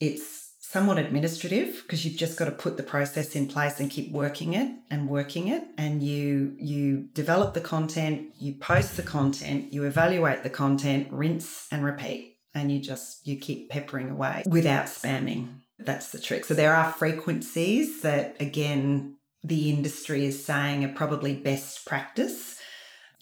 It's 0.00 0.44
somewhat 0.74 0.98
administrative 0.98 1.82
because 1.82 2.04
you've 2.04 2.18
just 2.18 2.36
got 2.36 2.46
to 2.46 2.50
put 2.50 2.76
the 2.76 2.82
process 2.82 3.36
in 3.36 3.46
place 3.46 3.78
and 3.78 3.92
keep 3.92 4.10
working 4.10 4.54
it 4.54 4.68
and 4.90 5.08
working 5.08 5.46
it 5.46 5.62
and 5.78 6.02
you 6.02 6.56
you 6.58 7.06
develop 7.14 7.54
the 7.54 7.60
content 7.60 8.26
you 8.40 8.52
post 8.54 8.96
the 8.96 9.02
content 9.02 9.72
you 9.72 9.84
evaluate 9.84 10.42
the 10.42 10.50
content 10.50 11.06
rinse 11.12 11.68
and 11.70 11.84
repeat 11.84 12.38
and 12.54 12.72
you 12.72 12.80
just 12.80 13.24
you 13.24 13.36
keep 13.36 13.70
peppering 13.70 14.10
away 14.10 14.42
without 14.46 14.86
spamming 14.86 15.46
that's 15.78 16.10
the 16.10 16.18
trick 16.18 16.44
so 16.44 16.54
there 16.54 16.74
are 16.74 16.92
frequencies 16.92 18.00
that 18.00 18.34
again 18.40 19.14
the 19.44 19.70
industry 19.70 20.24
is 20.24 20.44
saying 20.44 20.84
are 20.84 20.92
probably 20.94 21.36
best 21.36 21.86
practice 21.86 22.58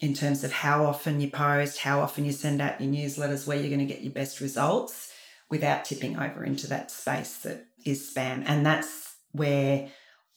in 0.03 0.13
terms 0.13 0.43
of 0.43 0.51
how 0.51 0.85
often 0.85 1.21
you 1.21 1.29
post 1.29 1.79
how 1.79 2.01
often 2.01 2.25
you 2.25 2.33
send 2.33 2.61
out 2.61 2.81
your 2.81 2.91
newsletters 2.91 3.47
where 3.47 3.55
you're 3.55 3.69
going 3.69 3.79
to 3.79 3.93
get 3.93 4.01
your 4.01 4.11
best 4.11 4.41
results 4.41 5.13
without 5.49 5.85
tipping 5.85 6.19
over 6.19 6.43
into 6.43 6.67
that 6.67 6.91
space 6.91 7.37
that 7.37 7.65
is 7.85 8.11
spam. 8.13 8.43
And 8.45 8.65
that's 8.65 9.15
where 9.31 9.87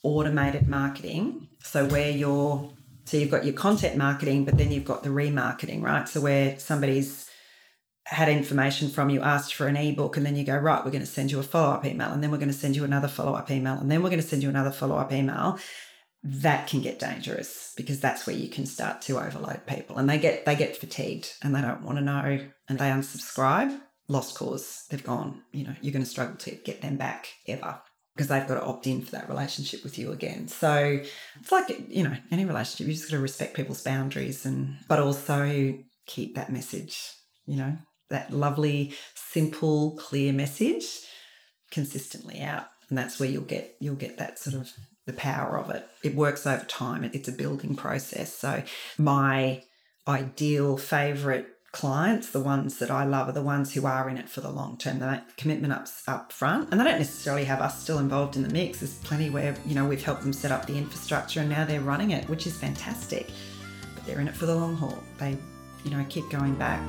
automated 0.05 0.69
marketing, 0.69 1.49
so 1.65 1.85
where 1.87 2.11
you're, 2.11 2.71
so 3.07 3.17
you've 3.17 3.31
got 3.31 3.45
your 3.45 3.55
content 3.55 3.97
marketing, 3.97 4.45
but 4.45 4.57
then 4.57 4.71
you've 4.71 4.85
got 4.85 5.03
the 5.03 5.09
remarketing, 5.09 5.83
right? 5.83 6.09
So 6.09 6.21
where 6.21 6.57
somebody's 6.61 7.29
had 8.05 8.29
information 8.29 8.89
from 8.89 9.11
you, 9.11 9.21
asked 9.21 9.55
for 9.55 9.67
an 9.67 9.77
ebook, 9.77 10.17
and 10.17 10.25
then 10.25 10.37
you 10.37 10.45
go, 10.45 10.57
right, 10.57 10.85
we're 10.85 10.93
going 10.93 11.01
to 11.01 11.07
send 11.07 11.33
you 11.33 11.41
a 11.41 11.43
follow 11.43 11.75
up 11.75 11.85
email, 11.85 12.13
and 12.13 12.23
then 12.23 12.31
we're 12.31 12.39
going 12.39 12.53
to 12.53 12.55
send 12.55 12.77
you 12.77 12.85
another 12.85 13.09
follow 13.09 13.35
up 13.35 13.51
email, 13.51 13.79
and 13.79 13.91
then 13.91 14.01
we're 14.01 14.11
going 14.11 14.23
to 14.23 14.29
send 14.29 14.45
you 14.45 14.49
another 14.49 14.71
follow 14.71 14.97
up 14.97 15.11
email. 15.13 15.59
That 16.29 16.67
can 16.67 16.81
get 16.81 16.99
dangerous 16.99 17.73
because 17.77 18.01
that's 18.01 18.27
where 18.27 18.35
you 18.35 18.49
can 18.49 18.67
start 18.67 19.01
to 19.03 19.19
overload 19.19 19.65
people, 19.67 19.97
and 19.99 20.11
they 20.11 20.19
get 20.19 20.45
they 20.45 20.57
get 20.57 20.77
fatigued 20.77 21.35
and 21.43 21.55
they 21.55 21.61
don't 21.61 21.83
want 21.83 21.99
to 21.99 22.05
know, 22.05 22.41
and 22.69 22.79
they 22.79 22.91
unsubscribe 22.91 23.79
lost 24.09 24.37
cause. 24.37 24.85
They've 24.91 25.03
gone, 25.03 25.43
you 25.53 25.65
know, 25.65 25.75
you're 25.81 25.93
going 25.93 26.05
to 26.05 26.11
struggle 26.11 26.37
to 26.37 26.53
get 26.53 26.83
them 26.83 26.97
back 26.97 27.29
ever 27.47 27.81
because 28.15 28.29
they've 28.29 28.47
got 28.47 28.55
to 28.55 28.65
opt 28.65 28.87
in 28.87 29.03
for 29.03 29.13
that 29.13 29.29
relationship 29.29 29.85
with 29.85 29.99
you 29.99 30.13
again. 30.13 30.49
So 30.49 31.01
it's 31.39 31.53
like, 31.53 31.69
you 31.89 32.05
know, 32.05 32.17
any 32.31 32.45
relationship, 32.45 32.87
you 32.87 32.95
just 32.95 33.11
got 33.11 33.17
to 33.17 33.23
respect 33.23 33.55
people's 33.55 33.83
boundaries 33.83 34.47
and, 34.47 34.79
but 34.89 35.01
also 35.01 35.79
keep 36.07 36.35
that 36.35 36.51
message, 36.51 36.99
you 37.45 37.57
know, 37.57 37.77
that 38.09 38.33
lovely, 38.33 38.95
simple, 39.15 39.97
clear 39.97 40.33
message 40.33 40.87
consistently 41.71 42.41
out. 42.41 42.67
And 42.89 42.97
that's 42.97 43.21
where 43.21 43.29
you'll 43.29 43.43
get, 43.43 43.77
you'll 43.81 43.97
get 43.97 44.17
that 44.19 44.39
sort 44.39 44.57
of 44.57 44.73
the 45.07 45.13
power 45.13 45.59
of 45.59 45.71
it. 45.71 45.89
It 46.03 46.15
works 46.15 46.47
over 46.47 46.65
time. 46.65 47.05
It's 47.05 47.29
a 47.29 47.33
building 47.33 47.77
process. 47.77 48.35
So 48.35 48.63
my 48.99 49.63
ideal 50.07 50.77
favorite 50.77 51.49
clients, 51.73 52.31
the 52.31 52.41
ones 52.41 52.79
that 52.79 52.91
I 52.91 53.05
love, 53.05 53.29
are 53.29 53.33
the 53.33 53.43
ones 53.43 53.75
who 53.75 53.87
are 53.87 54.09
in 54.09 54.17
it 54.17 54.29
for 54.29 54.41
the 54.41 54.51
long 54.51 54.79
term. 54.79 54.99
They 54.99 55.07
make 55.07 55.37
commitment 55.37 55.73
up, 55.73 55.87
up 56.09 56.33
front, 56.33 56.71
and 56.71 56.81
they 56.81 56.85
don't 56.85 56.99
necessarily 56.99 57.45
have 57.45 57.61
us 57.61 57.81
still 57.81 57.99
involved 57.99 58.37
in 58.37 58.43
the 58.43 58.49
mix. 58.49 58.81
There's 58.81 58.99
plenty 58.99 59.31
where 59.31 59.55
you 59.67 59.75
know 59.75 59.87
we've 59.87 60.03
helped 60.03 60.23
them 60.23 60.33
set 60.33 60.51
up 60.51 60.67
the 60.67 60.77
infrastructure, 60.77 61.41
and 61.41 61.49
now 61.49 61.65
they're 61.65 61.81
running 61.81 62.11
it, 62.11 62.29
which 62.29 62.47
is 62.47 62.57
fantastic. 62.57 63.31
But 63.95 64.07
they're 64.07 64.21
in 64.21 64.29
it 64.29 64.35
for 64.35 64.47
the 64.47 64.55
long 64.55 64.75
haul. 64.75 64.99
They, 65.19 65.37
you 65.85 65.91
know, 65.91 66.05
keep 66.09 66.29
going 66.31 66.55
back. 66.55 66.83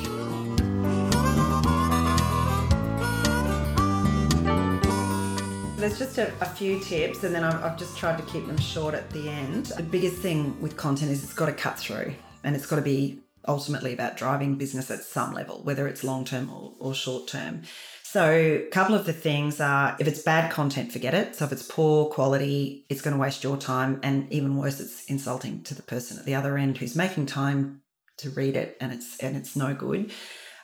There's 5.87 5.99
just 5.99 6.17
a, 6.17 6.33
a, 6.41 6.45
few 6.45 6.81
tips, 6.81 7.23
and 7.23 7.33
then 7.33 7.45
I've, 7.45 7.63
I've 7.63 7.77
just 7.77 7.97
tried 7.97 8.17
to 8.17 8.23
keep 8.25 8.45
them 8.45 8.57
short 8.57 8.93
at 8.93 9.09
the 9.11 9.29
end. 9.29 9.67
The 9.67 9.83
biggest 9.83 10.17
thing 10.17 10.59
with 10.59 10.75
content 10.75 11.11
is 11.11 11.23
it's 11.23 11.33
got 11.33 11.45
to 11.45 11.53
cut 11.53 11.79
through, 11.79 12.13
and 12.43 12.57
it's 12.57 12.65
got 12.65 12.75
to 12.75 12.81
be 12.81 13.19
ultimately 13.47 13.93
about 13.93 14.17
driving 14.17 14.55
business 14.55 14.91
at 14.91 14.99
some 15.05 15.33
level, 15.33 15.61
whether 15.63 15.87
it's 15.87 16.03
long 16.03 16.25
term 16.25 16.49
or, 16.49 16.73
or 16.81 16.93
short 16.93 17.29
term. 17.29 17.61
So, 18.03 18.29
a 18.29 18.69
couple 18.69 18.95
of 18.95 19.05
the 19.05 19.13
things 19.13 19.61
are 19.61 19.95
if 19.97 20.09
it's 20.09 20.21
bad 20.21 20.51
content, 20.51 20.91
forget 20.91 21.13
it. 21.13 21.37
So, 21.37 21.45
if 21.45 21.53
it's 21.53 21.65
poor 21.65 22.07
quality, 22.07 22.85
it's 22.89 23.01
going 23.01 23.15
to 23.15 23.21
waste 23.21 23.41
your 23.41 23.55
time. 23.55 24.01
And 24.03 24.29
even 24.29 24.57
worse, 24.57 24.81
it's 24.81 25.05
insulting 25.05 25.63
to 25.63 25.73
the 25.73 25.83
person 25.83 26.19
at 26.19 26.25
the 26.25 26.35
other 26.35 26.57
end 26.57 26.79
who's 26.79 26.97
making 26.97 27.27
time 27.27 27.81
to 28.17 28.29
read 28.31 28.57
it 28.57 28.75
and 28.81 28.91
it's 28.91 29.19
and 29.19 29.37
it's 29.37 29.55
no 29.55 29.73
good. 29.73 30.11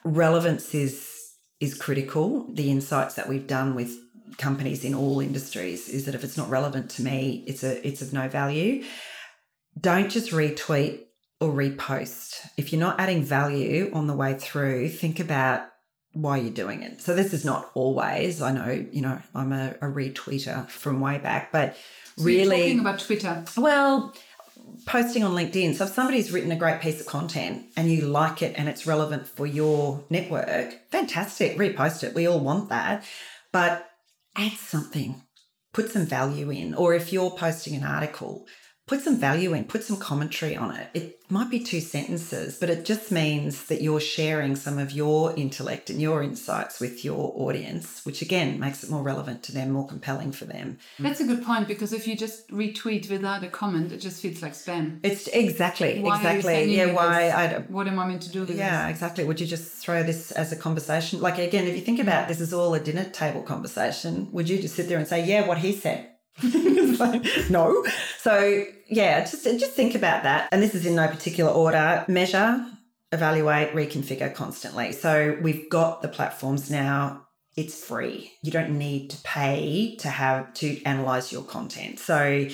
Relevance 0.03 0.75
is 0.75 1.09
is 1.61 1.75
critical. 1.75 2.45
The 2.53 2.69
insights 2.69 3.15
that 3.15 3.29
we've 3.29 3.47
done 3.47 3.73
with 3.73 4.02
companies 4.37 4.83
in 4.83 4.93
all 4.93 5.19
industries 5.19 5.89
is 5.89 6.05
that 6.05 6.15
if 6.15 6.23
it's 6.23 6.37
not 6.37 6.49
relevant 6.49 6.89
to 6.91 7.03
me, 7.03 7.43
it's 7.47 7.63
a 7.63 7.85
it's 7.87 8.01
of 8.01 8.13
no 8.13 8.27
value. 8.27 8.83
Don't 9.79 10.09
just 10.09 10.31
retweet 10.31 11.01
or 11.39 11.51
repost. 11.51 12.47
If 12.57 12.71
you're 12.71 12.79
not 12.79 12.99
adding 12.99 13.23
value 13.23 13.91
on 13.93 14.07
the 14.07 14.13
way 14.13 14.35
through, 14.35 14.89
think 14.89 15.19
about 15.19 15.67
why 16.13 16.37
you're 16.37 16.53
doing 16.53 16.83
it. 16.83 17.01
So 17.01 17.15
this 17.15 17.33
is 17.33 17.43
not 17.43 17.71
always. 17.73 18.41
I 18.41 18.51
know, 18.51 18.85
you 18.91 19.01
know, 19.01 19.19
I'm 19.33 19.51
a, 19.51 19.71
a 19.81 19.87
retweeter 19.87 20.69
from 20.69 20.99
way 20.99 21.17
back, 21.17 21.51
but 21.51 21.75
so 22.17 22.23
really 22.23 22.57
talking 22.57 22.79
about 22.79 22.99
Twitter. 22.99 23.43
Well, 23.57 24.13
posting 24.85 25.23
on 25.23 25.33
LinkedIn. 25.33 25.75
So 25.75 25.85
if 25.85 25.91
somebody's 25.91 26.31
written 26.31 26.51
a 26.51 26.55
great 26.55 26.81
piece 26.81 26.99
of 27.01 27.07
content 27.07 27.65
and 27.75 27.91
you 27.91 28.01
like 28.01 28.41
it 28.41 28.53
and 28.57 28.69
it's 28.69 28.85
relevant 28.85 29.27
for 29.27 29.47
your 29.47 30.03
network, 30.09 30.89
fantastic. 30.91 31.57
Repost 31.57 32.03
it. 32.03 32.13
We 32.13 32.27
all 32.27 32.39
want 32.39 32.69
that. 32.69 33.03
But 33.51 33.89
add 34.35 34.53
something. 34.53 35.21
Put 35.73 35.91
some 35.91 36.05
value 36.05 36.49
in. 36.49 36.73
Or 36.73 36.93
if 36.93 37.11
you're 37.11 37.31
posting 37.31 37.75
an 37.75 37.83
article, 37.83 38.45
put 38.93 39.03
some 39.03 39.17
value 39.17 39.53
in, 39.53 39.63
put 39.63 39.83
some 39.83 39.97
commentary 39.97 40.55
on 40.55 40.75
it. 40.75 40.87
It 40.93 41.19
might 41.27 41.49
be 41.49 41.59
two 41.59 41.79
sentences, 41.79 42.59
but 42.59 42.69
it 42.69 42.85
just 42.85 43.11
means 43.11 43.65
that 43.65 43.81
you're 43.81 43.99
sharing 43.99 44.55
some 44.55 44.77
of 44.77 44.91
your 44.91 45.33
intellect 45.35 45.89
and 45.89 45.99
your 45.99 46.21
insights 46.21 46.79
with 46.79 47.03
your 47.03 47.33
audience, 47.35 48.05
which 48.05 48.21
again 48.21 48.59
makes 48.59 48.83
it 48.83 48.91
more 48.91 49.01
relevant 49.01 49.41
to 49.43 49.51
them, 49.51 49.71
more 49.71 49.87
compelling 49.87 50.31
for 50.31 50.45
them. 50.45 50.77
That's 50.99 51.19
a 51.21 51.23
good 51.25 51.43
point 51.43 51.67
because 51.67 51.91
if 51.91 52.07
you 52.07 52.15
just 52.15 52.47
retweet 52.49 53.09
without 53.09 53.43
a 53.43 53.47
comment, 53.47 53.91
it 53.91 53.97
just 53.97 54.21
feels 54.21 54.43
like 54.43 54.53
spam. 54.53 54.99
It's 55.01 55.27
exactly, 55.27 55.99
Why 55.99 56.17
exactly. 56.17 56.75
yeah, 56.75 56.93
why 56.93 57.29
I 57.31 57.59
what 57.69 57.87
am 57.87 57.97
I 57.97 58.05
meant 58.05 58.21
to 58.23 58.29
do 58.31 58.41
with 58.41 58.51
Yeah, 58.51 58.85
this? 58.87 58.91
exactly. 58.95 59.23
Would 59.23 59.41
you 59.41 59.47
just 59.47 59.71
throw 59.73 60.03
this 60.03 60.31
as 60.33 60.51
a 60.51 60.55
conversation? 60.55 61.19
Like 61.19 61.39
again, 61.39 61.65
if 61.65 61.75
you 61.75 61.81
think 61.81 61.99
about 61.99 62.27
this 62.27 62.39
is 62.39 62.53
all 62.53 62.75
a 62.75 62.79
dinner 62.79 63.05
table 63.05 63.41
conversation, 63.41 64.29
would 64.31 64.47
you 64.49 64.61
just 64.61 64.75
sit 64.75 64.87
there 64.87 64.99
and 64.99 65.07
say, 65.07 65.25
Yeah, 65.25 65.47
what 65.47 65.57
he 65.57 65.73
said? 65.73 66.09
no. 67.49 67.85
So 68.17 68.65
yeah, 68.87 69.21
just 69.21 69.43
just 69.43 69.73
think 69.73 69.95
about 69.95 70.23
that. 70.23 70.49
And 70.51 70.61
this 70.61 70.75
is 70.75 70.85
in 70.85 70.95
no 70.95 71.07
particular 71.07 71.51
order. 71.51 72.05
Measure, 72.07 72.65
evaluate, 73.11 73.73
reconfigure 73.73 74.33
constantly. 74.33 74.91
So 74.91 75.37
we've 75.41 75.69
got 75.69 76.01
the 76.01 76.07
platforms 76.07 76.71
now. 76.71 77.27
It's 77.55 77.83
free. 77.83 78.33
You 78.41 78.51
don't 78.51 78.77
need 78.79 79.11
to 79.11 79.21
pay 79.21 79.95
to 79.97 80.09
have 80.09 80.53
to 80.55 80.81
analyze 80.83 81.31
your 81.31 81.43
content. 81.43 81.99
So 81.99 82.47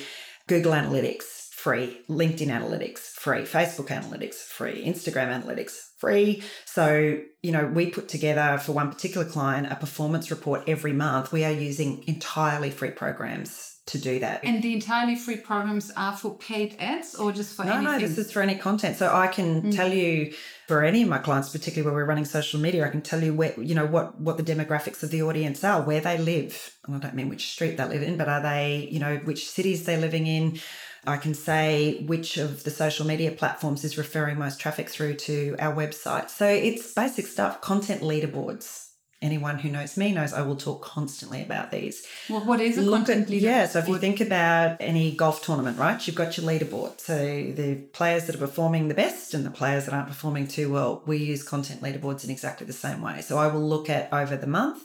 Google 0.48 0.74
Analytics, 0.74 1.50
free. 1.52 2.02
LinkedIn 2.10 2.48
analytics, 2.48 3.00
free. 3.00 3.44
Facebook 3.44 3.88
analytics, 3.88 4.36
free. 4.36 4.84
Instagram 4.86 5.42
analytics, 5.42 5.89
free. 6.00 6.44
So, 6.66 7.20
you 7.44 7.52
know, 7.52 7.66
we 7.68 7.90
put 7.92 8.08
together 8.08 8.58
for 8.58 8.72
one 8.72 8.90
particular 8.92 9.26
client 9.26 9.68
a 9.72 9.76
performance 9.76 10.32
report 10.32 10.64
every 10.68 10.94
month. 10.94 11.32
We 11.32 11.44
are 11.46 11.52
using 11.52 12.04
entirely 12.08 12.70
free 12.72 12.92
programs 12.92 13.76
to 13.88 13.98
do 13.98 14.20
that. 14.20 14.42
And 14.44 14.62
the 14.62 14.74
entirely 14.74 15.16
free 15.16 15.38
programs 15.38 15.90
are 15.98 16.16
for 16.16 16.38
paid 16.38 16.76
ads 16.80 17.16
or 17.16 17.32
just 17.32 17.56
for 17.56 17.66
no, 17.66 17.74
anything? 17.74 17.92
no, 17.92 18.00
this 18.00 18.20
is 18.20 18.32
for 18.32 18.42
any 18.44 18.56
content. 18.56 18.98
So 18.98 19.12
I 19.12 19.26
can 19.28 19.64
Mm. 19.64 19.76
tell 19.76 19.92
you 19.92 20.34
for 20.68 20.84
any 20.84 21.02
of 21.02 21.10
my 21.10 21.18
clients, 21.18 21.50
particularly 21.50 21.86
where 21.90 21.96
we're 22.04 22.08
running 22.08 22.26
social 22.26 22.60
media, 22.60 22.86
I 22.86 22.90
can 22.90 23.02
tell 23.02 23.24
you 23.24 23.34
where 23.34 23.54
you 23.60 23.74
know 23.74 23.88
what 23.88 24.22
what 24.22 24.38
the 24.38 24.44
demographics 24.44 25.02
of 25.02 25.10
the 25.10 25.24
audience 25.24 25.64
are, 25.64 25.82
where 25.82 26.02
they 26.02 26.20
live. 26.20 26.76
And 26.86 26.96
I 26.98 27.00
don't 27.00 27.16
mean 27.16 27.30
which 27.30 27.50
street 27.50 27.78
they 27.78 27.86
live 27.86 28.04
in, 28.04 28.16
but 28.16 28.30
are 28.30 28.44
they 28.44 28.88
you 28.92 29.00
know 29.00 29.18
which 29.24 29.50
cities 29.50 29.86
they're 29.86 29.98
living 30.00 30.28
in. 30.28 30.60
I 31.08 31.18
can 31.18 31.34
say 31.34 32.04
which 32.06 32.38
of 32.38 32.64
the 32.64 32.72
social 32.72 33.06
media 33.06 33.32
platforms 33.32 33.84
is 33.84 33.98
referring 33.98 34.38
most 34.38 34.60
traffic 34.60 34.90
through 34.90 35.16
to 35.16 35.56
our 35.60 35.74
website. 35.74 36.30
So 36.30 36.48
it's 36.48 36.94
basic 36.94 37.26
stuff, 37.28 37.62
content 37.62 38.02
leaderboards. 38.02 38.88
Anyone 39.22 39.60
who 39.60 39.70
knows 39.70 39.98
me 39.98 40.14
knows 40.14 40.32
I 40.32 40.44
will 40.44 40.56
talk 40.56 40.82
constantly 40.82 41.42
about 41.44 41.72
these. 41.72 42.08
Well, 42.30 42.46
what 42.46 42.62
is 42.62 42.78
a 42.78 42.82
Look 42.82 43.00
content 43.00 43.24
at, 43.24 43.30
leader? 43.30 43.46
yeah, 43.46 43.68
so 43.68 43.80
if 43.80 43.90
you 43.90 43.98
think 43.98 44.22
about 44.22 44.78
any 44.80 45.12
golf 45.14 45.42
tournament, 45.44 45.78
right, 45.78 46.06
you've 46.08 46.16
got 46.16 46.38
your 46.38 46.46
leaderboard. 46.48 47.02
So 47.02 47.18
the 47.18 47.76
players 47.92 48.28
that 48.28 48.36
are 48.36 48.40
performing 48.40 48.88
the 48.88 48.94
best 48.94 49.34
and 49.34 49.46
the 49.46 49.52
players 49.52 49.86
that 49.86 49.94
aren't 49.94 50.08
performing 50.08 50.48
too 50.48 50.72
well, 50.72 51.04
we 51.06 51.18
use 51.18 51.44
content 51.44 51.82
leaderboards 51.82 52.24
in 52.24 52.30
exactly 52.30 52.66
the 52.66 52.72
same 52.72 53.02
way. 53.02 53.20
So 53.20 53.38
I 53.38 53.48
will 53.48 53.68
look 53.68 53.90
at 53.90 54.12
over 54.14 54.38
the 54.38 54.48
month 54.48 54.84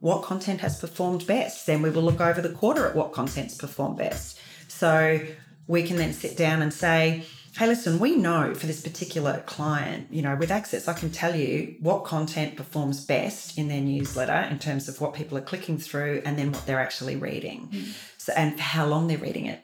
what 0.00 0.24
content 0.24 0.62
has 0.62 0.80
performed 0.80 1.24
best. 1.28 1.66
Then 1.66 1.80
we 1.80 1.90
will 1.90 2.02
look 2.02 2.20
over 2.20 2.40
the 2.40 2.48
quarter 2.48 2.86
at 2.86 2.96
what 2.96 3.12
content's 3.12 3.54
performed 3.54 3.98
best. 3.98 4.40
So 4.80 5.20
we 5.66 5.82
can 5.82 5.98
then 5.98 6.14
sit 6.14 6.38
down 6.38 6.62
and 6.62 6.72
say, 6.72 7.24
hey, 7.54 7.66
listen, 7.66 7.98
we 7.98 8.16
know 8.16 8.54
for 8.54 8.66
this 8.66 8.80
particular 8.80 9.42
client, 9.44 10.06
you 10.10 10.22
know, 10.22 10.34
with 10.36 10.50
Access, 10.50 10.88
I 10.88 10.94
can 10.94 11.10
tell 11.10 11.36
you 11.36 11.76
what 11.80 12.04
content 12.04 12.56
performs 12.56 13.04
best 13.04 13.58
in 13.58 13.68
their 13.68 13.82
newsletter 13.82 14.48
in 14.50 14.58
terms 14.58 14.88
of 14.88 14.98
what 14.98 15.12
people 15.12 15.36
are 15.36 15.42
clicking 15.42 15.76
through 15.76 16.22
and 16.24 16.38
then 16.38 16.50
what 16.50 16.64
they're 16.64 16.80
actually 16.80 17.16
reading. 17.16 17.68
Hmm. 17.70 17.90
So, 18.16 18.32
and 18.34 18.56
for 18.56 18.62
how 18.62 18.86
long 18.86 19.06
they're 19.08 19.18
reading 19.18 19.44
it. 19.44 19.62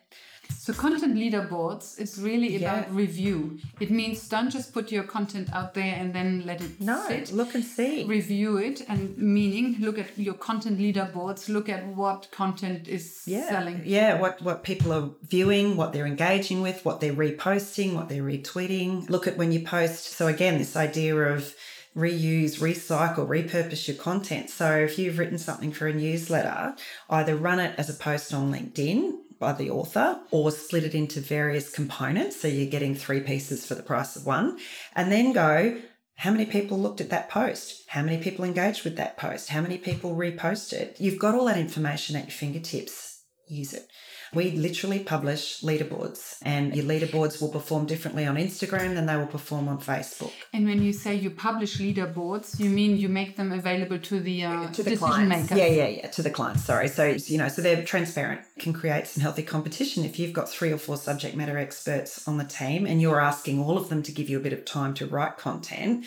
So 0.66 0.72
content 0.72 1.14
leaderboards 1.14 1.96
is 2.00 2.20
really 2.20 2.56
about 2.56 2.92
review. 2.92 3.60
It 3.78 3.92
means 3.92 4.28
don't 4.28 4.50
just 4.50 4.74
put 4.74 4.90
your 4.90 5.04
content 5.04 5.48
out 5.52 5.74
there 5.74 5.94
and 5.94 6.12
then 6.12 6.42
let 6.44 6.60
it 6.60 6.72
sit. 7.06 7.32
look 7.32 7.54
and 7.54 7.62
see. 7.62 8.02
Review 8.02 8.56
it 8.56 8.82
and 8.88 9.16
meaning 9.16 9.76
look 9.78 9.96
at 9.96 10.18
your 10.18 10.34
content 10.34 10.80
leaderboards, 10.80 11.48
look 11.48 11.68
at 11.68 11.86
what 11.86 12.28
content 12.32 12.88
is 12.88 13.22
yeah. 13.26 13.48
selling. 13.48 13.82
Yeah, 13.84 14.18
what 14.18 14.42
what 14.42 14.64
people 14.64 14.92
are 14.92 15.10
viewing, 15.28 15.76
what 15.76 15.92
they're 15.92 16.04
engaging 16.04 16.62
with, 16.62 16.84
what 16.84 17.00
they're 17.00 17.14
reposting, 17.14 17.94
what 17.94 18.08
they're 18.08 18.24
retweeting. 18.24 19.08
Look 19.08 19.28
at 19.28 19.36
when 19.36 19.52
you 19.52 19.60
post. 19.60 20.14
So 20.16 20.26
again, 20.26 20.58
this 20.58 20.74
idea 20.74 21.14
of 21.14 21.54
reuse, 21.96 22.58
recycle, 22.58 23.28
repurpose 23.28 23.86
your 23.86 23.96
content. 23.98 24.50
So 24.50 24.78
if 24.78 24.98
you've 24.98 25.20
written 25.20 25.38
something 25.38 25.70
for 25.70 25.86
a 25.86 25.94
newsletter, 25.94 26.74
either 27.08 27.36
run 27.36 27.60
it 27.60 27.78
as 27.78 27.88
a 27.88 27.94
post 27.94 28.34
on 28.34 28.52
LinkedIn 28.52 29.12
by 29.38 29.52
the 29.52 29.70
author 29.70 30.20
or 30.30 30.50
split 30.50 30.84
it 30.84 30.94
into 30.94 31.20
various 31.20 31.70
components 31.70 32.40
so 32.40 32.48
you're 32.48 32.70
getting 32.70 32.94
three 32.94 33.20
pieces 33.20 33.66
for 33.66 33.74
the 33.74 33.82
price 33.82 34.16
of 34.16 34.26
one 34.26 34.58
and 34.94 35.10
then 35.10 35.32
go 35.32 35.78
how 36.16 36.30
many 36.30 36.46
people 36.46 36.78
looked 36.78 37.02
at 37.02 37.10
that 37.10 37.28
post? 37.28 37.84
How 37.88 38.02
many 38.02 38.22
people 38.22 38.44
engaged 38.44 38.84
with 38.84 38.96
that 38.96 39.18
post? 39.18 39.50
How 39.50 39.60
many 39.60 39.76
people 39.76 40.16
reposted? 40.16 40.98
You've 40.98 41.18
got 41.18 41.34
all 41.34 41.44
that 41.44 41.58
information 41.58 42.16
at 42.16 42.24
your 42.24 42.30
fingertips. 42.30 43.22
Use 43.48 43.74
it. 43.74 43.86
We 44.34 44.50
literally 44.52 44.98
publish 45.00 45.60
leaderboards, 45.60 46.38
and 46.42 46.74
your 46.74 46.84
leaderboards 46.84 47.40
will 47.40 47.50
perform 47.50 47.86
differently 47.86 48.26
on 48.26 48.36
Instagram 48.36 48.94
than 48.94 49.06
they 49.06 49.16
will 49.16 49.26
perform 49.26 49.68
on 49.68 49.78
Facebook. 49.78 50.32
And 50.56 50.64
when 50.64 50.82
you 50.82 50.94
say 50.94 51.14
you 51.14 51.28
publish 51.28 51.76
leaderboards, 51.76 52.58
you 52.58 52.70
mean 52.70 52.96
you 52.96 53.10
make 53.10 53.36
them 53.36 53.52
available 53.52 53.98
to 53.98 54.20
the, 54.20 54.44
uh, 54.44 54.68
to 54.68 54.82
the 54.82 54.90
decision 54.90 54.98
clients. 54.98 55.50
makers. 55.50 55.58
Yeah, 55.58 55.66
yeah, 55.66 55.88
yeah. 55.88 56.06
To 56.08 56.22
the 56.22 56.30
clients. 56.30 56.64
Sorry. 56.64 56.88
So 56.88 57.04
you 57.26 57.36
know, 57.36 57.48
so 57.48 57.60
they're 57.60 57.84
transparent. 57.84 58.40
Can 58.58 58.72
create 58.72 59.06
some 59.06 59.20
healthy 59.20 59.42
competition 59.42 60.02
if 60.06 60.18
you've 60.18 60.32
got 60.32 60.48
three 60.48 60.72
or 60.72 60.78
four 60.78 60.96
subject 60.96 61.36
matter 61.36 61.58
experts 61.58 62.26
on 62.26 62.38
the 62.38 62.44
team, 62.44 62.86
and 62.86 63.02
you're 63.02 63.20
asking 63.20 63.62
all 63.62 63.76
of 63.76 63.90
them 63.90 64.02
to 64.04 64.12
give 64.12 64.30
you 64.30 64.38
a 64.38 64.40
bit 64.40 64.54
of 64.54 64.64
time 64.64 64.94
to 64.94 65.06
write 65.06 65.36
content. 65.36 66.06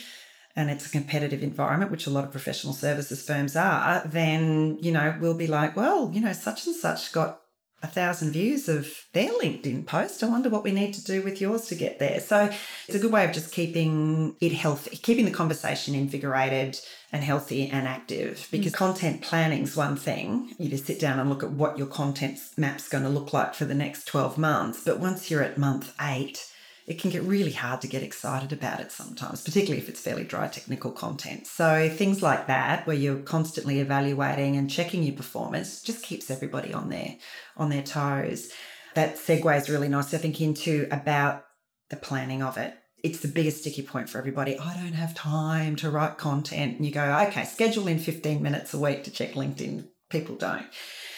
And 0.55 0.71
it's 0.71 0.87
a 0.87 0.89
competitive 0.89 1.43
environment, 1.43 1.91
which 1.91 2.07
a 2.07 2.09
lot 2.09 2.23
of 2.23 2.31
professional 2.31 2.73
services 2.73 3.23
firms 3.23 3.55
are. 3.55 4.01
Then 4.03 4.79
you 4.81 4.91
know 4.91 5.15
we'll 5.21 5.37
be 5.37 5.45
like, 5.45 5.75
well, 5.75 6.09
you 6.11 6.21
know, 6.21 6.33
such 6.33 6.65
and 6.65 6.75
such 6.75 7.11
got 7.11 7.41
a 7.81 7.87
thousand 7.87 8.31
views 8.31 8.67
of 8.67 9.05
their 9.13 9.29
LinkedIn 9.29 9.85
post. 9.85 10.23
I 10.23 10.27
wonder 10.27 10.49
what 10.49 10.63
we 10.63 10.71
need 10.71 10.93
to 10.95 11.03
do 11.03 11.21
with 11.21 11.39
yours 11.39 11.67
to 11.67 11.75
get 11.75 11.99
there. 11.99 12.19
So 12.19 12.49
it's 12.87 12.95
a 12.95 12.99
good 12.99 13.11
way 13.11 13.25
of 13.25 13.31
just 13.31 13.53
keeping 13.53 14.35
it 14.41 14.51
healthy, 14.51 14.97
keeping 14.97 15.25
the 15.25 15.31
conversation 15.31 15.95
invigorated 15.95 16.79
and 17.11 17.23
healthy 17.23 17.69
and 17.69 17.87
active 17.87 18.47
because 18.51 18.73
mm. 18.73 18.77
content 18.77 19.21
planning 19.21 19.63
is 19.63 19.75
one 19.75 19.95
thing. 19.95 20.53
You 20.57 20.69
just 20.69 20.85
sit 20.85 20.99
down 20.99 21.19
and 21.19 21.29
look 21.29 21.43
at 21.43 21.51
what 21.51 21.77
your 21.77 21.87
content 21.87 22.39
map's 22.57 22.89
going 22.89 23.03
to 23.03 23.09
look 23.09 23.33
like 23.33 23.53
for 23.53 23.65
the 23.65 23.73
next 23.73 24.05
12 24.05 24.37
months. 24.37 24.83
But 24.83 24.99
once 24.99 25.31
you're 25.31 25.43
at 25.43 25.57
month 25.57 25.93
eight, 26.01 26.45
it 26.89 26.99
can 26.99 27.11
get 27.11 27.21
really 27.21 27.51
hard 27.51 27.81
to 27.81 27.87
get 27.87 28.01
excited 28.01 28.51
about 28.51 28.79
it 28.79 28.91
sometimes, 28.91 29.43
particularly 29.43 29.79
if 29.79 29.89
it's 29.89 30.01
fairly 30.01 30.23
dry 30.23 30.47
technical 30.47 30.91
content. 30.91 31.45
So 31.45 31.87
things 31.87 32.23
like 32.23 32.47
that, 32.47 32.87
where 32.87 32.95
you're 32.95 33.19
constantly 33.19 33.79
evaluating 33.79 34.57
and 34.57 34.67
checking 34.67 35.03
your 35.03 35.15
performance, 35.15 35.83
just 35.83 36.03
keeps 36.03 36.31
everybody 36.31 36.73
on 36.73 36.89
their 36.89 37.15
on 37.55 37.69
their 37.69 37.83
toes. 37.83 38.51
That 38.95 39.17
segues 39.17 39.69
really 39.69 39.87
nice, 39.87 40.15
I 40.15 40.17
think, 40.17 40.41
into 40.41 40.87
about 40.89 41.45
the 41.91 41.95
planning 41.95 42.41
of 42.41 42.57
it. 42.57 42.73
It's 43.03 43.19
the 43.19 43.27
biggest 43.27 43.61
sticky 43.61 43.83
point 43.83 44.09
for 44.09 44.17
everybody. 44.17 44.57
I 44.57 44.73
don't 44.73 44.93
have 44.93 45.13
time 45.13 45.75
to 45.77 45.91
write 45.91 46.17
content. 46.17 46.77
And 46.77 46.85
you 46.87 46.91
go, 46.91 47.19
okay, 47.27 47.45
schedule 47.45 47.87
in 47.87 47.99
15 47.99 48.41
minutes 48.41 48.73
a 48.73 48.79
week 48.79 49.03
to 49.03 49.11
check 49.11 49.33
LinkedIn. 49.33 49.87
People 50.09 50.37
don't. 50.37 50.65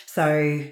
So 0.06 0.66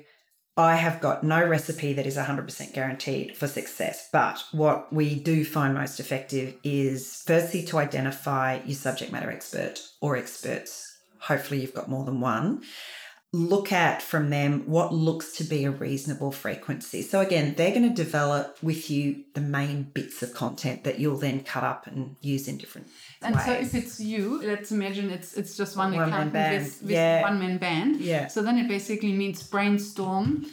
I 0.59 0.75
have 0.75 0.99
got 0.99 1.23
no 1.23 1.47
recipe 1.47 1.93
that 1.93 2.05
is 2.05 2.17
100% 2.17 2.73
guaranteed 2.73 3.37
for 3.37 3.47
success, 3.47 4.09
but 4.11 4.43
what 4.51 4.91
we 4.91 5.15
do 5.17 5.45
find 5.45 5.73
most 5.73 6.01
effective 6.01 6.53
is 6.65 7.23
firstly 7.25 7.63
to 7.67 7.77
identify 7.77 8.59
your 8.65 8.75
subject 8.75 9.09
matter 9.09 9.31
expert 9.31 9.79
or 10.01 10.17
experts. 10.17 10.97
Hopefully, 11.19 11.61
you've 11.61 11.73
got 11.73 11.87
more 11.87 12.03
than 12.03 12.19
one. 12.19 12.63
Look 13.31 13.71
at 13.71 14.01
from 14.01 14.31
them 14.31 14.63
what 14.65 14.91
looks 14.91 15.33
to 15.37 15.43
be 15.43 15.63
a 15.65 15.69
reasonable 15.69 16.31
frequency. 16.31 17.03
So, 17.03 17.19
again, 17.19 17.53
they're 17.55 17.69
going 17.69 17.87
to 17.87 17.93
develop 17.93 18.57
with 18.63 18.89
you 18.89 19.23
the 19.35 19.41
main 19.41 19.83
bits 19.83 20.23
of 20.23 20.33
content 20.33 20.83
that 20.85 20.97
you'll 20.99 21.17
then 21.17 21.43
cut 21.43 21.63
up 21.63 21.85
and 21.85 22.15
use 22.21 22.47
in 22.47 22.57
different 22.57 22.87
And 23.21 23.35
ways. 23.35 23.45
so 23.45 23.51
if 23.51 23.75
it's 23.75 23.99
you, 23.99 24.41
let's 24.43 24.71
imagine 24.71 25.11
it's 25.11 25.35
it's 25.35 25.55
just 25.55 25.77
one, 25.77 25.95
One-man 25.95 26.31
band. 26.31 26.63
with, 26.63 26.81
with 26.81 26.89
Yeah. 26.91 27.21
one 27.21 27.37
man 27.37 27.59
band. 27.59 28.01
Yeah. 28.01 28.27
So 28.29 28.41
then 28.41 28.57
it 28.57 28.67
basically 28.67 29.13
means 29.13 29.43
brainstorm. 29.43 30.47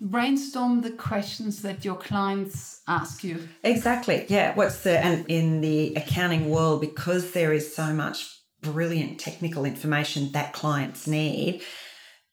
Brainstorm 0.00 0.82
the 0.82 0.90
questions 0.92 1.62
that 1.62 1.84
your 1.84 1.96
clients 1.96 2.82
ask 2.86 3.24
you. 3.24 3.48
Exactly. 3.64 4.26
Yeah. 4.28 4.54
What's 4.54 4.82
the 4.82 4.98
and 5.04 5.24
in 5.28 5.60
the 5.62 5.94
accounting 5.96 6.50
world 6.50 6.82
because 6.82 7.32
there 7.32 7.52
is 7.54 7.74
so 7.74 7.92
much 7.94 8.28
brilliant 8.60 9.18
technical 9.18 9.64
information 9.64 10.30
that 10.32 10.52
clients 10.52 11.06
need, 11.06 11.62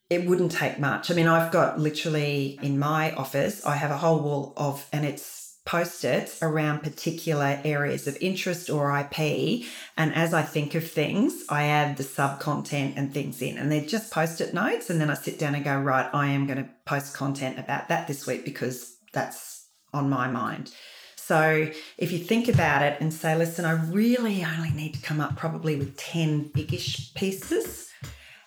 it 0.08 0.26
wouldn't 0.26 0.52
take 0.52 0.78
much. 0.78 1.10
I 1.10 1.14
mean, 1.14 1.26
I've 1.26 1.52
got 1.52 1.80
literally 1.80 2.58
in 2.62 2.78
my 2.78 3.12
office, 3.14 3.64
I 3.64 3.76
have 3.76 3.90
a 3.90 3.96
whole 3.96 4.20
wall 4.20 4.52
of 4.56 4.86
and 4.92 5.04
it's 5.04 5.46
post-its 5.64 6.40
around 6.42 6.82
particular 6.82 7.60
areas 7.64 8.06
of 8.06 8.16
interest 8.20 8.70
or 8.70 8.96
IP. 8.96 9.66
And 9.96 10.14
as 10.14 10.32
I 10.32 10.42
think 10.42 10.76
of 10.76 10.88
things, 10.88 11.44
I 11.48 11.64
add 11.64 11.96
the 11.96 12.04
sub-content 12.04 12.94
and 12.96 13.12
things 13.12 13.42
in. 13.42 13.58
And 13.58 13.70
they're 13.70 13.84
just 13.84 14.12
post-it 14.12 14.54
notes. 14.54 14.90
And 14.90 15.00
then 15.00 15.10
I 15.10 15.14
sit 15.14 15.40
down 15.40 15.56
and 15.56 15.64
go, 15.64 15.76
right, 15.76 16.08
I 16.14 16.28
am 16.28 16.46
going 16.46 16.58
to 16.58 16.70
post 16.84 17.14
content 17.14 17.58
about 17.58 17.88
that 17.88 18.06
this 18.06 18.28
week 18.28 18.44
because 18.44 18.96
that's 19.12 19.66
on 19.92 20.08
my 20.08 20.28
mind. 20.28 20.72
So 21.16 21.68
if 21.98 22.12
you 22.12 22.20
think 22.20 22.48
about 22.48 22.82
it 22.82 23.00
and 23.00 23.12
say, 23.12 23.36
listen, 23.36 23.64
I 23.64 23.72
really 23.72 24.44
only 24.44 24.70
need 24.70 24.94
to 24.94 25.02
come 25.02 25.20
up 25.20 25.34
probably 25.36 25.74
with 25.74 25.96
10 25.96 26.52
biggish 26.54 27.12
pieces. 27.14 27.85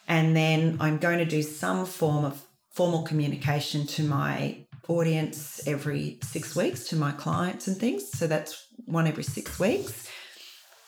And 0.10 0.36
then 0.36 0.78
I'm 0.82 0.98
going 0.98 1.20
to 1.20 1.26
do 1.26 1.44
some 1.44 1.86
form 1.86 2.26
of 2.26 2.44
formal 2.72 3.04
communication 3.04 3.86
to 3.86 4.04
my 4.04 4.66
audience 4.88 5.62
every 5.68 6.18
six 6.24 6.56
weeks 6.56 6.88
to 6.90 6.96
my 6.96 7.12
clients 7.12 7.68
and 7.68 7.78
things. 7.78 8.10
So 8.12 8.26
that's 8.26 8.66
one 8.86 9.06
every 9.08 9.24
six 9.24 9.60
weeks. 9.60 10.10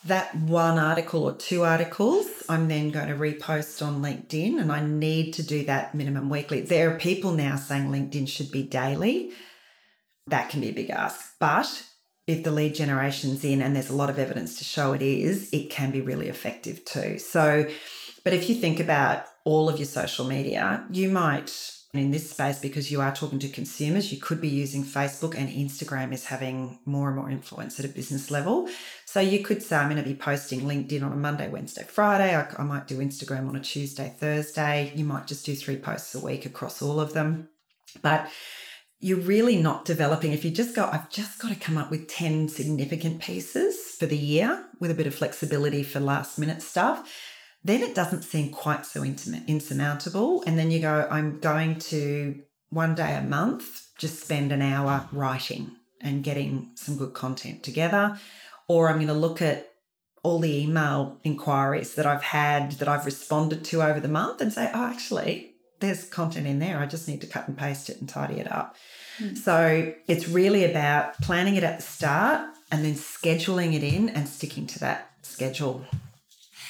That 0.06 0.34
one 0.34 0.78
article 0.78 1.22
or 1.22 1.36
two 1.36 1.62
articles, 1.62 2.26
I'm 2.48 2.66
then 2.66 2.90
going 2.90 3.06
to 3.06 3.14
repost 3.14 3.86
on 3.86 4.02
LinkedIn, 4.02 4.60
and 4.60 4.72
I 4.72 4.84
need 4.84 5.34
to 5.34 5.44
do 5.44 5.64
that 5.66 5.94
minimum 5.94 6.28
weekly. 6.28 6.62
There 6.62 6.92
are 6.92 6.98
people 6.98 7.30
now 7.30 7.54
saying 7.54 7.88
LinkedIn 7.88 8.26
should 8.26 8.50
be 8.50 8.64
daily. 8.64 9.30
That 10.26 10.50
can 10.50 10.60
be 10.60 10.70
a 10.70 10.72
big 10.72 10.90
ask. 10.90 11.34
But 11.38 11.84
if 12.26 12.42
the 12.42 12.50
lead 12.50 12.74
generation's 12.74 13.44
in 13.44 13.62
and 13.62 13.76
there's 13.76 13.90
a 13.90 13.94
lot 13.96 14.10
of 14.10 14.18
evidence 14.18 14.58
to 14.58 14.64
show 14.64 14.92
it 14.92 15.02
is, 15.02 15.48
it 15.52 15.70
can 15.70 15.92
be 15.92 16.00
really 16.00 16.28
effective 16.28 16.84
too. 16.84 17.18
So, 17.18 17.68
but 18.24 18.32
if 18.32 18.48
you 18.48 18.54
think 18.54 18.80
about 18.80 19.24
all 19.44 19.68
of 19.68 19.78
your 19.78 19.86
social 19.86 20.24
media, 20.24 20.86
you 20.90 21.08
might 21.08 21.50
in 21.94 22.10
this 22.10 22.30
space, 22.30 22.58
because 22.58 22.90
you 22.90 23.02
are 23.02 23.14
talking 23.14 23.38
to 23.38 23.48
consumers, 23.50 24.10
you 24.10 24.18
could 24.18 24.40
be 24.40 24.48
using 24.48 24.82
Facebook 24.82 25.36
and 25.36 25.50
Instagram 25.50 26.14
is 26.14 26.24
having 26.24 26.78
more 26.86 27.08
and 27.08 27.16
more 27.16 27.28
influence 27.28 27.78
at 27.78 27.84
a 27.84 27.88
business 27.88 28.30
level. 28.30 28.66
So 29.04 29.20
you 29.20 29.40
could 29.40 29.62
say, 29.62 29.76
I'm 29.76 29.90
going 29.90 30.02
to 30.02 30.08
be 30.08 30.14
posting 30.14 30.62
LinkedIn 30.62 31.02
on 31.02 31.12
a 31.12 31.16
Monday, 31.16 31.50
Wednesday, 31.50 31.84
Friday. 31.86 32.34
I, 32.34 32.46
I 32.58 32.62
might 32.62 32.86
do 32.86 32.96
Instagram 32.96 33.46
on 33.46 33.56
a 33.56 33.60
Tuesday, 33.60 34.14
Thursday. 34.18 34.90
You 34.96 35.04
might 35.04 35.26
just 35.26 35.44
do 35.44 35.54
three 35.54 35.76
posts 35.76 36.14
a 36.14 36.20
week 36.24 36.46
across 36.46 36.80
all 36.80 36.98
of 36.98 37.12
them. 37.12 37.50
But 38.00 38.30
you're 38.98 39.18
really 39.18 39.60
not 39.60 39.84
developing. 39.84 40.32
If 40.32 40.46
you 40.46 40.50
just 40.50 40.74
go, 40.74 40.88
I've 40.90 41.10
just 41.10 41.40
got 41.40 41.50
to 41.50 41.56
come 41.56 41.76
up 41.76 41.90
with 41.90 42.08
10 42.08 42.48
significant 42.48 43.20
pieces 43.20 43.96
for 43.98 44.06
the 44.06 44.16
year 44.16 44.64
with 44.80 44.90
a 44.90 44.94
bit 44.94 45.06
of 45.06 45.14
flexibility 45.14 45.82
for 45.82 46.00
last 46.00 46.38
minute 46.38 46.62
stuff 46.62 47.06
then 47.64 47.82
it 47.82 47.94
doesn't 47.94 48.22
seem 48.22 48.50
quite 48.50 48.84
so 48.84 49.04
insurmountable. 49.04 50.42
And 50.46 50.58
then 50.58 50.70
you 50.70 50.80
go, 50.80 51.06
I'm 51.10 51.38
going 51.38 51.78
to 51.80 52.40
one 52.70 52.94
day 52.94 53.14
a 53.14 53.22
month 53.22 53.88
just 53.98 54.20
spend 54.20 54.50
an 54.50 54.62
hour 54.62 55.08
writing 55.12 55.70
and 56.00 56.24
getting 56.24 56.72
some 56.74 56.96
good 56.96 57.14
content 57.14 57.62
together. 57.62 58.18
Or 58.68 58.88
I'm 58.88 58.96
going 58.96 59.06
to 59.08 59.14
look 59.14 59.40
at 59.40 59.68
all 60.22 60.38
the 60.38 60.62
email 60.62 61.18
inquiries 61.24 61.94
that 61.94 62.06
I've 62.06 62.22
had 62.22 62.72
that 62.72 62.88
I've 62.88 63.06
responded 63.06 63.64
to 63.66 63.82
over 63.82 64.00
the 64.00 64.08
month 64.08 64.40
and 64.40 64.52
say, 64.52 64.70
oh, 64.72 64.84
actually, 64.84 65.54
there's 65.80 66.04
content 66.04 66.46
in 66.46 66.58
there. 66.60 66.78
I 66.78 66.86
just 66.86 67.08
need 67.08 67.20
to 67.20 67.26
cut 67.26 67.48
and 67.48 67.58
paste 67.58 67.90
it 67.90 68.00
and 68.00 68.08
tidy 68.08 68.40
it 68.40 68.50
up. 68.50 68.76
Mm. 69.18 69.36
So 69.36 69.92
it's 70.06 70.28
really 70.28 70.64
about 70.64 71.20
planning 71.20 71.56
it 71.56 71.64
at 71.64 71.78
the 71.78 71.82
start 71.82 72.48
and 72.70 72.84
then 72.84 72.94
scheduling 72.94 73.74
it 73.74 73.82
in 73.82 74.08
and 74.08 74.28
sticking 74.28 74.66
to 74.68 74.78
that 74.78 75.10
schedule. 75.22 75.84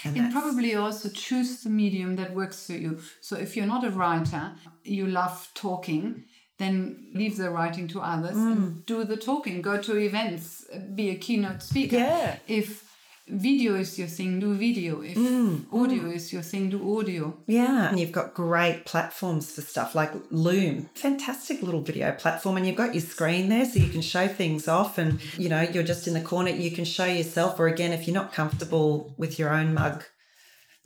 And, 0.05 0.17
and 0.17 0.33
probably 0.33 0.75
also 0.75 1.09
choose 1.09 1.63
the 1.63 1.71
medium 1.71 2.17
that 2.17 2.35
works 2.35 2.67
for 2.67 2.73
you. 2.73 3.01
So 3.21 3.37
if 3.37 3.57
you're 3.57 3.67
not 3.67 3.85
a 3.85 3.91
writer, 3.91 4.53
you 4.85 5.07
love 5.07 5.49
talking, 5.55 6.25
then 6.59 7.09
leave 7.15 7.37
the 7.37 7.51
writing 7.51 7.89
to 7.89 8.01
others 8.01 8.37
mm. 8.37 8.53
and 8.53 8.87
do 8.87 9.05
the 9.05 9.17
talking. 9.17 9.63
Go 9.63 9.81
to 9.81 9.97
events, 9.97 10.67
be 10.95 11.11
a 11.11 11.17
keynote 11.17 11.63
speaker. 11.63 11.97
Yeah. 11.97 12.39
If 12.47 12.92
video 13.33 13.75
is 13.77 13.99
your 13.99 14.09
thing, 14.09 14.39
do 14.39 14.55
video. 14.55 15.01
If 15.01 15.17
mm, 15.17 15.65
audio 15.73 16.03
mm. 16.03 16.15
is 16.15 16.33
your 16.33 16.43
thing, 16.43 16.71
do 16.71 16.99
audio. 16.99 17.37
Yeah. 17.47 17.89
And 17.89 17.99
you've 17.99 18.13
got 18.13 18.35
great 18.35 18.85
platforms 18.85 19.53
for 19.53 19.63
stuff 19.63 19.95
like 19.95 20.13
Loom, 20.31 20.91
fantastic 20.95 21.63
little 21.63 21.81
video 21.81 22.13
platform. 22.13 22.57
And 22.57 22.67
you've 22.67 22.77
got 22.77 22.95
your 22.95 23.03
screen 23.03 23.49
there 23.49 23.65
so 23.65 23.79
you 23.81 23.89
can 23.89 24.03
show 24.03 24.29
things 24.29 24.69
off. 24.69 24.99
And, 24.99 25.21
you 25.39 25.49
know, 25.49 25.63
you're 25.63 25.83
just 25.83 26.07
in 26.07 26.15
the 26.15 26.21
corner, 26.21 26.51
you 26.51 26.71
can 26.71 26.85
show 26.85 27.07
yourself. 27.07 27.59
Or 27.59 27.67
again, 27.67 27.93
if 27.93 28.07
you're 28.07 28.15
not 28.15 28.33
comfortable 28.33 29.15
with 29.17 29.39
your 29.39 29.53
own 29.53 29.75
mug 29.75 30.05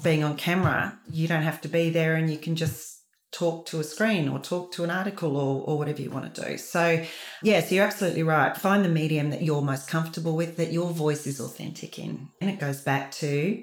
being 0.02 0.22
on 0.22 0.36
camera, 0.36 0.98
you 1.10 1.26
don't 1.26 1.42
have 1.42 1.60
to 1.62 1.68
be 1.68 1.90
there 1.90 2.14
and 2.14 2.30
you 2.30 2.38
can 2.38 2.56
just 2.56 2.95
talk 3.36 3.66
to 3.66 3.80
a 3.80 3.84
screen 3.84 4.28
or 4.28 4.38
talk 4.38 4.72
to 4.72 4.82
an 4.82 4.90
article 4.90 5.36
or, 5.36 5.62
or 5.66 5.76
whatever 5.76 6.00
you 6.00 6.10
want 6.10 6.34
to 6.34 6.48
do. 6.48 6.56
So, 6.56 7.04
yes, 7.42 7.70
you're 7.70 7.84
absolutely 7.84 8.22
right. 8.22 8.56
Find 8.56 8.82
the 8.82 8.88
medium 8.88 9.28
that 9.30 9.42
you're 9.42 9.60
most 9.60 9.88
comfortable 9.88 10.34
with, 10.34 10.56
that 10.56 10.72
your 10.72 10.90
voice 10.90 11.26
is 11.26 11.38
authentic 11.38 11.98
in. 11.98 12.28
And 12.40 12.48
it 12.48 12.58
goes 12.58 12.80
back 12.80 13.12
to 13.12 13.62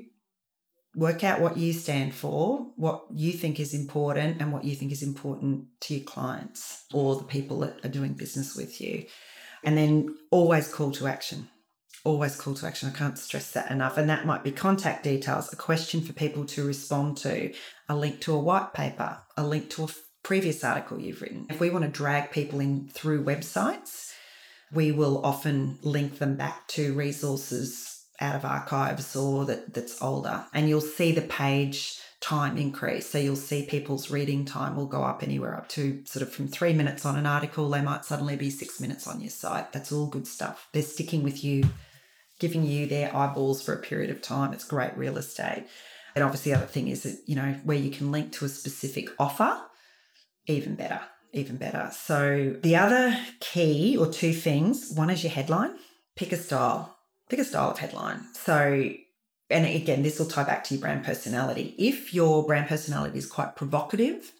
work 0.96 1.24
out 1.24 1.42
what 1.42 1.58
you 1.58 1.74
stand 1.74 2.14
for, 2.14 2.68
what 2.76 3.06
you 3.12 3.32
think 3.32 3.60
is 3.60 3.74
important, 3.74 4.40
and 4.40 4.54
what 4.54 4.64
you 4.64 4.76
think 4.76 4.92
is 4.92 5.02
important 5.02 5.66
to 5.82 5.96
your 5.96 6.04
clients 6.04 6.86
or 6.94 7.16
the 7.16 7.24
people 7.24 7.62
that 7.62 7.84
are 7.84 7.90
doing 7.90 8.14
business 8.14 8.56
with 8.56 8.80
you. 8.80 9.06
And 9.64 9.76
then 9.76 10.16
always 10.30 10.72
call 10.72 10.92
to 10.92 11.08
action 11.08 11.50
always 12.06 12.36
call 12.36 12.54
to 12.54 12.68
action. 12.68 12.90
I 12.90 12.98
can't 12.98 13.18
stress 13.18 13.52
that 13.52 13.72
enough. 13.72 13.98
And 13.98 14.10
that 14.10 14.26
might 14.26 14.44
be 14.44 14.52
contact 14.52 15.04
details, 15.04 15.52
a 15.54 15.56
question 15.56 16.02
for 16.02 16.14
people 16.14 16.46
to 16.46 16.66
respond 16.66 17.18
to, 17.18 17.54
a 17.90 17.96
link 17.96 18.22
to 18.22 18.34
a 18.34 18.40
white 18.40 18.74
paper, 18.74 19.20
a 19.38 19.46
link 19.46 19.70
to 19.72 19.86
a 19.86 19.90
previous 20.24 20.64
article 20.64 21.00
you've 21.00 21.22
written. 21.22 21.48
If 21.50 21.60
we 21.60 21.70
want 21.70 21.86
to 21.86 21.92
drag 21.92 22.32
people 22.32 22.60
in 22.60 22.88
through 22.90 23.26
websites, 23.26 24.12
we 24.72 24.92
will 24.92 25.24
often 25.26 25.78
link 25.84 26.20
them 26.20 26.36
back 26.36 26.68
to 26.70 26.94
resources 26.94 28.06
out 28.20 28.36
of 28.36 28.46
archives 28.46 29.16
or 29.16 29.46
that, 29.46 29.74
that's 29.74 30.02
older. 30.02 30.46
And 30.54 30.70
you'll 30.70 30.82
see 30.82 31.12
the 31.12 31.22
page 31.22 32.00
time 32.22 32.58
increase. 32.58 33.10
So 33.10 33.18
you'll 33.18 33.36
see 33.36 33.66
people's 33.66 34.10
reading 34.10 34.46
time 34.46 34.78
will 34.78 34.86
go 34.86 35.04
up 35.04 35.24
anywhere 35.24 35.58
up 35.58 35.68
to 35.70 36.04
sort 36.06 36.24
of 36.24 36.32
from 36.32 36.48
three 36.48 36.72
minutes 36.72 37.06
on 37.06 37.18
an 37.18 37.26
article, 37.26 37.70
they 37.70 37.82
might 37.82 38.06
suddenly 38.06 38.38
be 38.38 38.50
six 38.50 38.80
minutes 38.80 39.08
on 39.08 39.20
your 39.20 39.30
site. 39.30 39.74
That's 39.74 39.92
all 39.92 40.08
good 40.08 40.26
stuff. 40.26 40.70
They're 40.72 40.84
sticking 40.84 41.22
with 41.22 41.44
you 41.44 41.66
giving 42.40 42.66
you 42.66 42.86
their 42.88 43.16
eyeballs 43.16 43.62
for 43.62 43.74
a 43.74 43.82
period 43.82 44.10
of 44.10 44.22
time. 44.22 44.54
It's 44.54 44.66
great 44.66 44.98
real 44.98 45.18
estate. 45.18 45.66
And 46.16 46.24
obviously, 46.24 46.52
the 46.52 46.60
other 46.60 46.68
thing 46.68 46.88
is 46.88 47.04
that, 47.04 47.18
you 47.26 47.36
know, 47.36 47.56
where 47.64 47.78
you 47.78 47.90
can 47.90 48.12
link 48.12 48.32
to 48.34 48.46
a 48.46 48.50
specific 48.50 49.10
offer, 49.20 49.60
even 50.48 50.76
better, 50.76 51.02
even 51.32 51.58
better. 51.58 51.90
So, 51.92 52.56
the 52.62 52.76
other 52.76 53.18
key 53.40 53.98
or 53.98 54.08
two 54.08 54.34
things 54.34 54.92
one 54.94 55.10
is 55.10 55.24
your 55.24 55.32
headline, 55.32 55.76
pick 56.16 56.32
a 56.32 56.38
style, 56.38 56.98
pick 57.30 57.40
a 57.40 57.44
style 57.44 57.72
of 57.72 57.80
headline. 57.80 58.22
So, 58.34 58.92
and 59.50 59.66
again, 59.66 60.04
this 60.04 60.20
will 60.20 60.28
tie 60.28 60.44
back 60.44 60.64
to 60.66 60.76
your 60.76 60.82
brand 60.82 61.04
personality. 61.04 61.76
If 61.78 62.14
your 62.14 62.46
brand 62.46 62.68
personality 62.68 63.18
is 63.18 63.26
quite 63.26 63.56
provocative, 63.56 64.32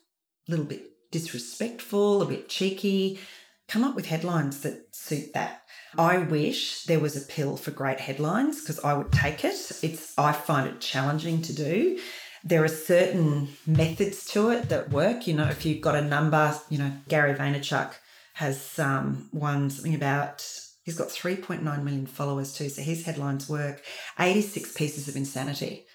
a 0.48 0.52
little 0.52 0.66
bit 0.66 0.84
disrespectful, 1.12 2.22
a 2.22 2.26
bit 2.26 2.50
cheeky, 2.50 3.20
come 3.68 3.84
up 3.84 3.96
with 3.96 4.08
headlines 4.08 4.62
that 4.62 4.96
suit 4.96 5.34
that. 5.34 5.63
I 5.98 6.18
wish 6.18 6.84
there 6.84 7.00
was 7.00 7.16
a 7.16 7.26
pill 7.26 7.58
for 7.58 7.72
great 7.72 8.00
headlines 8.00 8.62
because 8.62 8.80
I 8.80 8.94
would 8.94 9.12
take 9.12 9.44
it. 9.46 9.72
It's 9.82 10.18
I 10.18 10.32
find 10.32 10.68
it 10.68 10.80
challenging 10.80 11.42
to 11.44 11.54
do. 11.54 12.00
There 12.44 12.64
are 12.64 12.70
certain 12.70 13.50
methods 13.66 14.26
to 14.32 14.50
it 14.50 14.70
that 14.70 14.90
work. 14.90 15.28
You 15.28 15.36
know, 15.36 15.48
if 15.48 15.66
you've 15.66 15.82
got 15.82 15.96
a 15.96 16.02
number, 16.02 16.56
you 16.70 16.78
know, 16.78 16.92
Gary 17.08 17.34
Vaynerchuk 17.34 17.94
has 18.34 18.80
um, 18.80 19.30
something 19.32 19.96
about 19.96 20.46
he's 20.84 20.98
got 20.98 21.08
3.9 21.08 21.62
million 21.84 22.06
followers 22.06 22.54
too, 22.54 22.70
so 22.70 22.82
his 22.82 23.06
headlines 23.06 23.48
work. 23.48 23.82
86 24.20 24.74
pieces 24.74 25.08
of 25.08 25.16
insanity. 25.16 25.86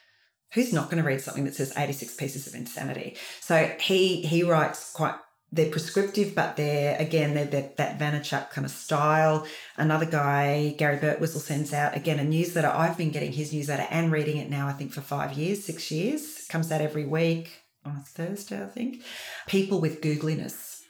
Who's 0.55 0.73
not 0.73 0.91
going 0.91 1.03
to 1.03 1.07
read 1.07 1.21
something 1.21 1.45
that 1.45 1.55
says 1.55 1.75
86 1.77 2.15
pieces 2.15 2.47
of 2.47 2.55
insanity? 2.55 3.17
So 3.41 3.71
he 3.81 4.23
he 4.23 4.43
writes 4.45 4.93
quite 4.93 5.15
they're 5.51 5.71
prescriptive, 5.71 6.35
but 6.35 6.57
they're 6.57 6.97
again 7.01 7.35
they're, 7.35 7.47
they're 7.47 7.71
that 7.77 7.99
Vaynerchuk 7.99 8.51
kind 8.51 8.65
of 8.65 8.71
style. 8.71 9.47
Another 9.77 10.05
guy, 10.05 10.75
Gary 10.77 10.99
Bertwistle, 10.99 11.41
sends 11.41 11.73
out 11.73 11.97
again 11.97 12.19
a 12.19 12.25
newsletter. 12.25 12.69
I've 12.69 12.99
been 12.99 13.11
getting 13.11 13.33
his 13.33 13.53
newsletter 13.53 13.87
and 13.91 14.13
reading 14.13 14.37
it 14.37 14.51
now. 14.51 14.69
I 14.69 14.73
think 14.73 14.93
for 14.93 15.01
five 15.01 15.33
years, 15.33 15.65
six 15.65 15.91
years. 15.91 16.47
Comes 16.49 16.71
out 16.71 16.81
every 16.81 17.07
week 17.07 17.63
on 17.85 17.97
a 17.97 18.01
Thursday, 18.01 18.63
I 18.63 18.67
think. 18.67 19.03
People 19.47 19.81
with 19.81 20.03
googliness. 20.03 20.81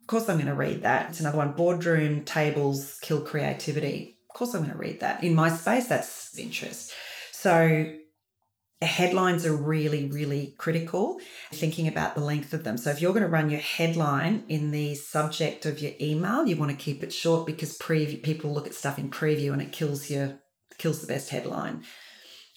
Of 0.00 0.06
course, 0.06 0.28
I'm 0.28 0.36
going 0.36 0.46
to 0.46 0.54
read 0.54 0.82
that. 0.82 1.10
It's 1.10 1.20
another 1.20 1.38
one. 1.38 1.52
Boardroom 1.52 2.24
tables 2.24 2.98
kill 3.02 3.20
creativity. 3.20 4.18
Of 4.30 4.36
course, 4.36 4.54
I'm 4.54 4.62
going 4.62 4.72
to 4.72 4.78
read 4.78 5.00
that. 5.00 5.22
In 5.22 5.34
my 5.34 5.48
space, 5.48 5.88
that's 5.88 6.36
interest. 6.38 6.92
So 7.32 7.92
headlines 8.86 9.46
are 9.46 9.56
really, 9.56 10.06
really 10.06 10.54
critical. 10.58 11.20
Thinking 11.52 11.88
about 11.88 12.14
the 12.14 12.20
length 12.20 12.52
of 12.52 12.64
them. 12.64 12.76
So 12.76 12.90
if 12.90 13.00
you're 13.00 13.12
going 13.12 13.24
to 13.24 13.28
run 13.28 13.50
your 13.50 13.60
headline 13.60 14.44
in 14.48 14.70
the 14.70 14.94
subject 14.94 15.66
of 15.66 15.80
your 15.80 15.92
email, 16.00 16.46
you 16.46 16.56
want 16.56 16.70
to 16.70 16.76
keep 16.76 17.02
it 17.02 17.12
short 17.12 17.46
because 17.46 17.78
preview 17.78 18.22
people 18.22 18.52
look 18.52 18.66
at 18.66 18.74
stuff 18.74 18.98
in 18.98 19.10
preview 19.10 19.52
and 19.52 19.62
it 19.62 19.72
kills 19.72 20.10
your 20.10 20.38
kills 20.78 21.00
the 21.00 21.06
best 21.06 21.30
headline. 21.30 21.84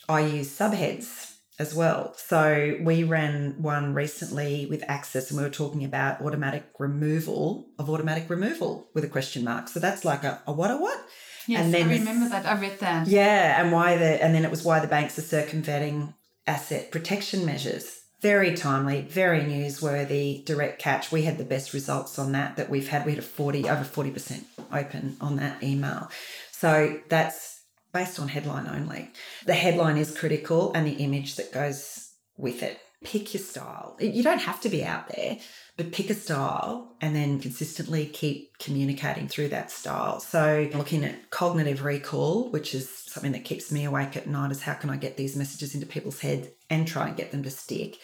I 0.08 0.22
use 0.22 0.50
subheads 0.50 1.36
as 1.58 1.74
well. 1.74 2.14
So 2.18 2.78
we 2.82 3.04
ran 3.04 3.62
one 3.62 3.94
recently 3.94 4.66
with 4.66 4.84
Access 4.88 5.30
and 5.30 5.38
we 5.40 5.46
were 5.46 5.50
talking 5.50 5.86
about 5.86 6.22
automatic 6.22 6.66
removal 6.80 7.68
of 7.80 7.90
automatic 7.90 8.30
removal 8.30 8.90
with 8.94 9.04
a 9.04 9.10
question 9.10 9.44
mark. 9.44 9.70
So 9.70 9.80
that's 9.80 10.04
like 10.04 10.24
a, 10.24 10.42
a 10.46 10.52
what 10.52 10.72
a 10.72 10.78
what? 10.78 11.00
Yes, 11.48 11.66
and 11.66 11.74
then 11.74 11.90
I 11.90 11.98
remember 11.98 12.30
that. 12.30 12.46
I 12.46 12.60
read 12.60 12.80
that. 12.80 13.08
Yeah, 13.08 13.62
and 13.62 13.72
why 13.72 13.98
the 13.98 14.24
and 14.24 14.34
then 14.34 14.46
it 14.46 14.52
was 14.52 14.64
why 14.64 14.80
the 14.80 14.88
banks 14.88 15.18
are 15.18 15.24
circumventing 15.24 16.14
asset 16.48 16.92
protection 16.92 17.46
measures. 17.46 18.02
Very 18.22 18.56
timely, 18.56 19.02
very 19.02 19.42
newsworthy, 19.42 20.44
direct 20.46 20.82
catch. 20.82 21.12
We 21.12 21.24
had 21.24 21.38
the 21.38 21.44
best 21.44 21.74
results 21.74 22.18
on 22.18 22.32
that 22.32 22.56
that 22.56 22.70
we've 22.70 22.88
had. 22.88 23.06
We 23.06 23.12
had 23.12 23.20
a 23.20 23.22
40 23.22 23.70
over 23.70 23.84
40% 23.84 24.46
open 24.72 25.18
on 25.22 25.36
that 25.36 25.62
email. 25.62 26.10
So 26.52 27.00
that's 27.10 27.62
based 27.94 28.20
on 28.20 28.30
headline 28.30 28.68
only. 28.68 29.12
The 29.46 29.54
headline 29.54 29.98
is 29.98 30.18
critical 30.18 30.72
and 30.74 30.88
the 30.88 31.04
image 31.04 31.36
that 31.36 31.52
goes 31.52 32.14
with 32.38 32.64
it. 32.64 32.80
Pick 33.04 33.34
your 33.34 33.44
style. 33.44 33.96
You 34.00 34.24
don't 34.24 34.42
have 34.42 34.60
to 34.62 34.70
be 34.70 34.84
out 34.84 35.10
there 35.10 35.38
but 35.78 35.92
pick 35.92 36.10
a 36.10 36.14
style 36.14 36.96
and 37.02 37.16
then 37.16 37.40
consistently 37.40 38.06
keep 38.06 38.58
communicating 38.60 39.28
through 39.28 39.50
that 39.50 39.72
style. 39.72 40.20
So, 40.20 40.70
looking 40.74 41.04
at 41.04 41.30
cognitive 41.32 41.84
recall, 41.84 42.50
which 42.50 42.74
is 42.74 42.90
something 42.90 43.34
that 43.34 43.44
keeps 43.44 43.72
me 43.72 43.84
awake 43.84 44.16
at 44.16 44.28
night, 44.28 44.52
is 44.52 44.62
how 44.62 44.74
can 44.76 44.90
I 44.90 44.98
get 44.98 45.18
these 45.18 45.36
messages 45.36 45.74
into 45.74 45.86
people's 45.86 46.22
heads 46.22 46.48
and 46.70 46.88
try 46.88 47.08
and 47.08 47.18
get 47.18 47.32
them 47.32 47.44
to 47.44 47.50
stick? 47.50 47.98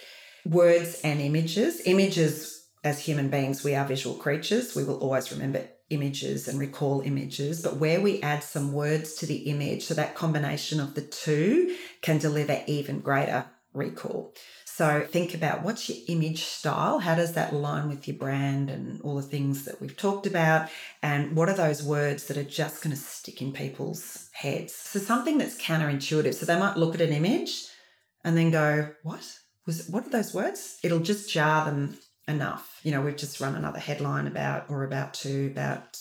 Words 0.45 0.99
and 1.03 1.21
images. 1.21 1.81
Images, 1.86 2.67
as 2.84 2.99
human 2.99 3.29
beings, 3.29 3.63
we 3.63 3.75
are 3.75 3.86
visual 3.86 4.15
creatures. 4.15 4.75
We 4.75 4.84
will 4.84 4.99
always 4.99 5.31
remember 5.31 5.63
images 5.89 6.47
and 6.47 6.60
recall 6.60 7.01
images, 7.01 7.62
but 7.62 7.77
where 7.77 8.01
we 8.01 8.21
add 8.21 8.43
some 8.43 8.73
words 8.73 9.15
to 9.15 9.25
the 9.25 9.49
image, 9.49 9.84
so 9.84 9.93
that 9.93 10.15
combination 10.15 10.79
of 10.79 10.95
the 10.95 11.01
two 11.01 11.75
can 12.01 12.17
deliver 12.17 12.63
even 12.65 12.99
greater 12.99 13.45
recall. 13.73 14.34
So 14.82 15.06
think 15.08 15.36
about 15.36 15.62
what's 15.62 15.88
your 15.89 16.00
image 16.08 16.44
style? 16.44 16.98
How 16.98 17.13
does 17.13 17.34
that 17.34 17.54
align 17.54 17.88
with 17.88 18.08
your 18.08 18.17
brand 18.17 18.72
and 18.72 19.00
all 19.04 19.15
the 19.15 19.22
things 19.22 19.65
that 19.65 19.80
we've 19.80 19.96
talked 19.96 20.26
about? 20.26 20.72
And 21.04 21.36
what 21.36 21.50
are 21.50 21.56
those 21.56 21.84
words 21.84 22.26
that 22.26 22.38
are 22.38 22.44
just 22.44 22.82
going 22.82 22.96
to 22.96 23.00
stick 23.00 23.44
in 23.44 23.54
people's 23.54 24.30
heads? 24.32 24.74
So 24.74 24.98
something 24.98 25.38
that's 25.38 25.62
counterintuitive. 25.62 26.34
So 26.34 26.48
they 26.48 26.58
might 26.58 26.78
look 26.78 26.96
at 26.96 27.02
an 27.02 27.13
image 27.13 27.67
and 28.24 28.36
then 28.36 28.50
go, 28.50 28.89
"What 29.04 29.24
was? 29.67 29.88
What 29.88 30.08
are 30.08 30.10
those 30.10 30.34
words?" 30.34 30.80
It'll 30.82 30.98
just 30.98 31.30
jar 31.30 31.63
them 31.63 32.00
enough. 32.28 32.80
You 32.82 32.91
know, 32.91 33.02
we've 33.02 33.15
just 33.15 33.39
run 33.39 33.54
another 33.54 33.78
headline 33.78 34.26
about 34.26 34.65
or 34.67 34.84
about 34.84 35.13
to 35.26 35.46
about 35.52 35.96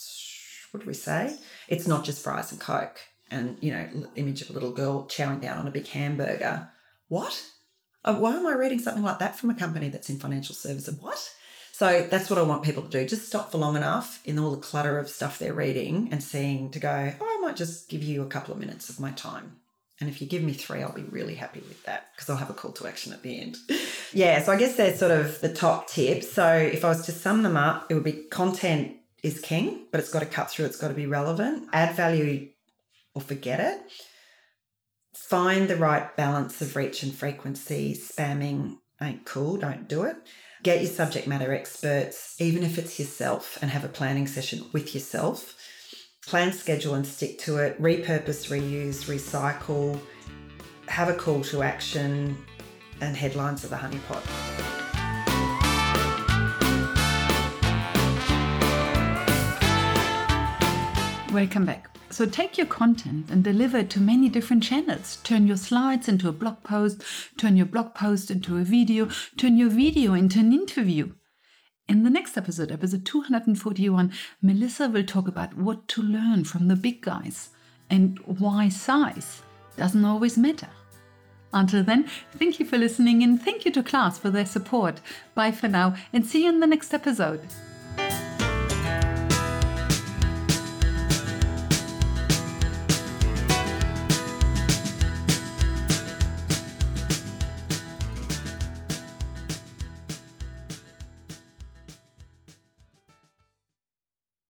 what 0.71 0.79
do 0.79 0.87
we 0.87 0.95
say? 0.95 1.37
It's 1.67 1.85
not 1.85 2.03
just 2.03 2.23
fries 2.23 2.51
and 2.51 2.59
coke. 2.59 2.99
And 3.29 3.59
you 3.61 3.73
know, 3.73 4.07
image 4.15 4.41
of 4.41 4.49
a 4.49 4.53
little 4.53 4.71
girl 4.71 5.05
chowing 5.05 5.39
down 5.39 5.59
on 5.59 5.67
a 5.67 5.71
big 5.71 5.85
hamburger. 5.85 6.71
What? 7.09 7.39
Uh, 8.03 8.15
why 8.15 8.35
am 8.35 8.47
I 8.47 8.53
reading 8.53 8.79
something 8.79 9.03
like 9.03 9.19
that 9.19 9.37
from 9.37 9.49
a 9.49 9.55
company 9.55 9.89
that's 9.89 10.09
in 10.09 10.17
financial 10.17 10.55
services? 10.55 10.95
What? 10.99 11.33
So 11.71 12.07
that's 12.09 12.29
what 12.29 12.39
I 12.39 12.43
want 12.43 12.63
people 12.63 12.83
to 12.83 12.89
do. 12.89 13.07
Just 13.07 13.27
stop 13.27 13.51
for 13.51 13.57
long 13.57 13.75
enough 13.75 14.21
in 14.25 14.37
all 14.37 14.51
the 14.51 14.57
clutter 14.57 14.97
of 14.99 15.09
stuff 15.09 15.39
they're 15.39 15.53
reading 15.53 16.09
and 16.11 16.21
seeing 16.21 16.69
to 16.71 16.79
go, 16.79 17.13
oh, 17.19 17.37
I 17.39 17.45
might 17.45 17.55
just 17.55 17.89
give 17.89 18.03
you 18.03 18.21
a 18.21 18.27
couple 18.27 18.53
of 18.53 18.59
minutes 18.59 18.89
of 18.89 18.99
my 18.99 19.11
time. 19.11 19.57
And 19.99 20.09
if 20.09 20.19
you 20.19 20.27
give 20.27 20.41
me 20.41 20.53
three, 20.53 20.81
I'll 20.81 20.91
be 20.91 21.03
really 21.03 21.35
happy 21.35 21.59
with 21.59 21.83
that 21.83 22.07
because 22.15 22.29
I'll 22.29 22.37
have 22.37 22.49
a 22.49 22.55
call 22.55 22.71
to 22.73 22.87
action 22.87 23.13
at 23.13 23.21
the 23.21 23.39
end. 23.39 23.57
yeah, 24.13 24.41
so 24.41 24.51
I 24.51 24.57
guess 24.57 24.75
they're 24.75 24.95
sort 24.95 25.11
of 25.11 25.39
the 25.41 25.53
top 25.53 25.87
tips. 25.87 26.31
So 26.31 26.55
if 26.55 26.83
I 26.83 26.89
was 26.89 27.05
to 27.05 27.11
sum 27.11 27.43
them 27.43 27.55
up, 27.55 27.85
it 27.89 27.93
would 27.93 28.03
be 28.03 28.13
content 28.13 28.97
is 29.21 29.39
king, 29.39 29.85
but 29.91 29.99
it's 29.99 30.11
got 30.11 30.21
to 30.21 30.25
cut 30.25 30.49
through, 30.49 30.65
it's 30.65 30.77
got 30.77 30.87
to 30.87 30.95
be 30.95 31.05
relevant. 31.05 31.69
Add 31.71 31.95
value 31.95 32.49
or 33.13 33.21
forget 33.21 33.59
it 33.59 33.79
find 35.31 35.69
the 35.69 35.77
right 35.77 36.13
balance 36.17 36.61
of 36.61 36.75
reach 36.75 37.03
and 37.03 37.15
frequency. 37.15 37.95
Spamming 37.95 38.75
ain't 39.01 39.23
cool, 39.23 39.55
don't 39.55 39.87
do 39.87 40.03
it. 40.03 40.17
Get 40.61 40.81
your 40.81 40.91
subject 40.91 41.25
matter 41.25 41.53
experts, 41.53 42.35
even 42.37 42.63
if 42.63 42.77
it's 42.77 42.99
yourself, 42.99 43.57
and 43.61 43.71
have 43.71 43.85
a 43.85 43.87
planning 43.87 44.27
session 44.27 44.65
with 44.73 44.93
yourself. 44.93 45.55
Plan, 46.27 46.51
schedule, 46.51 46.95
and 46.95 47.07
stick 47.07 47.39
to 47.39 47.59
it. 47.59 47.81
Repurpose, 47.81 48.49
reuse, 48.49 49.05
recycle. 49.05 49.97
Have 50.89 51.07
a 51.07 51.13
call 51.13 51.41
to 51.43 51.63
action, 51.63 52.35
and 52.99 53.15
headlines 53.15 53.63
of 53.63 53.69
the 53.69 53.77
honeypot. 53.77 54.21
Welcome 61.31 61.63
back. 61.63 61.90
So 62.11 62.25
take 62.25 62.57
your 62.57 62.67
content 62.67 63.31
and 63.31 63.41
deliver 63.41 63.77
it 63.77 63.89
to 63.91 64.01
many 64.01 64.27
different 64.27 64.63
channels. 64.63 65.17
Turn 65.23 65.47
your 65.47 65.55
slides 65.55 66.09
into 66.09 66.27
a 66.27 66.33
blog 66.33 66.61
post, 66.61 67.01
turn 67.37 67.55
your 67.55 67.65
blog 67.65 67.95
post 67.95 68.29
into 68.29 68.57
a 68.57 68.63
video, 68.63 69.07
turn 69.37 69.57
your 69.57 69.69
video 69.69 70.13
into 70.13 70.39
an 70.39 70.51
interview. 70.51 71.13
In 71.87 72.03
the 72.03 72.09
next 72.09 72.37
episode, 72.37 72.69
episode 72.69 73.05
241, 73.05 74.11
Melissa 74.41 74.89
will 74.89 75.05
talk 75.05 75.29
about 75.29 75.55
what 75.55 75.87
to 75.89 76.01
learn 76.01 76.43
from 76.43 76.67
the 76.67 76.75
big 76.75 77.01
guys 77.01 77.49
and 77.89 78.19
why 78.19 78.67
size 78.67 79.41
doesn't 79.77 80.05
always 80.05 80.37
matter. 80.37 80.69
Until 81.53 81.83
then, 81.83 82.09
thank 82.33 82.59
you 82.59 82.65
for 82.65 82.77
listening 82.77 83.23
and 83.23 83.41
thank 83.41 83.63
you 83.65 83.71
to 83.71 83.83
Class 83.83 84.17
for 84.17 84.29
their 84.29 84.45
support. 84.45 84.99
Bye 85.33 85.51
for 85.51 85.69
now 85.69 85.95
and 86.11 86.25
see 86.25 86.43
you 86.43 86.49
in 86.49 86.59
the 86.59 86.67
next 86.67 86.93
episode. 86.93 87.41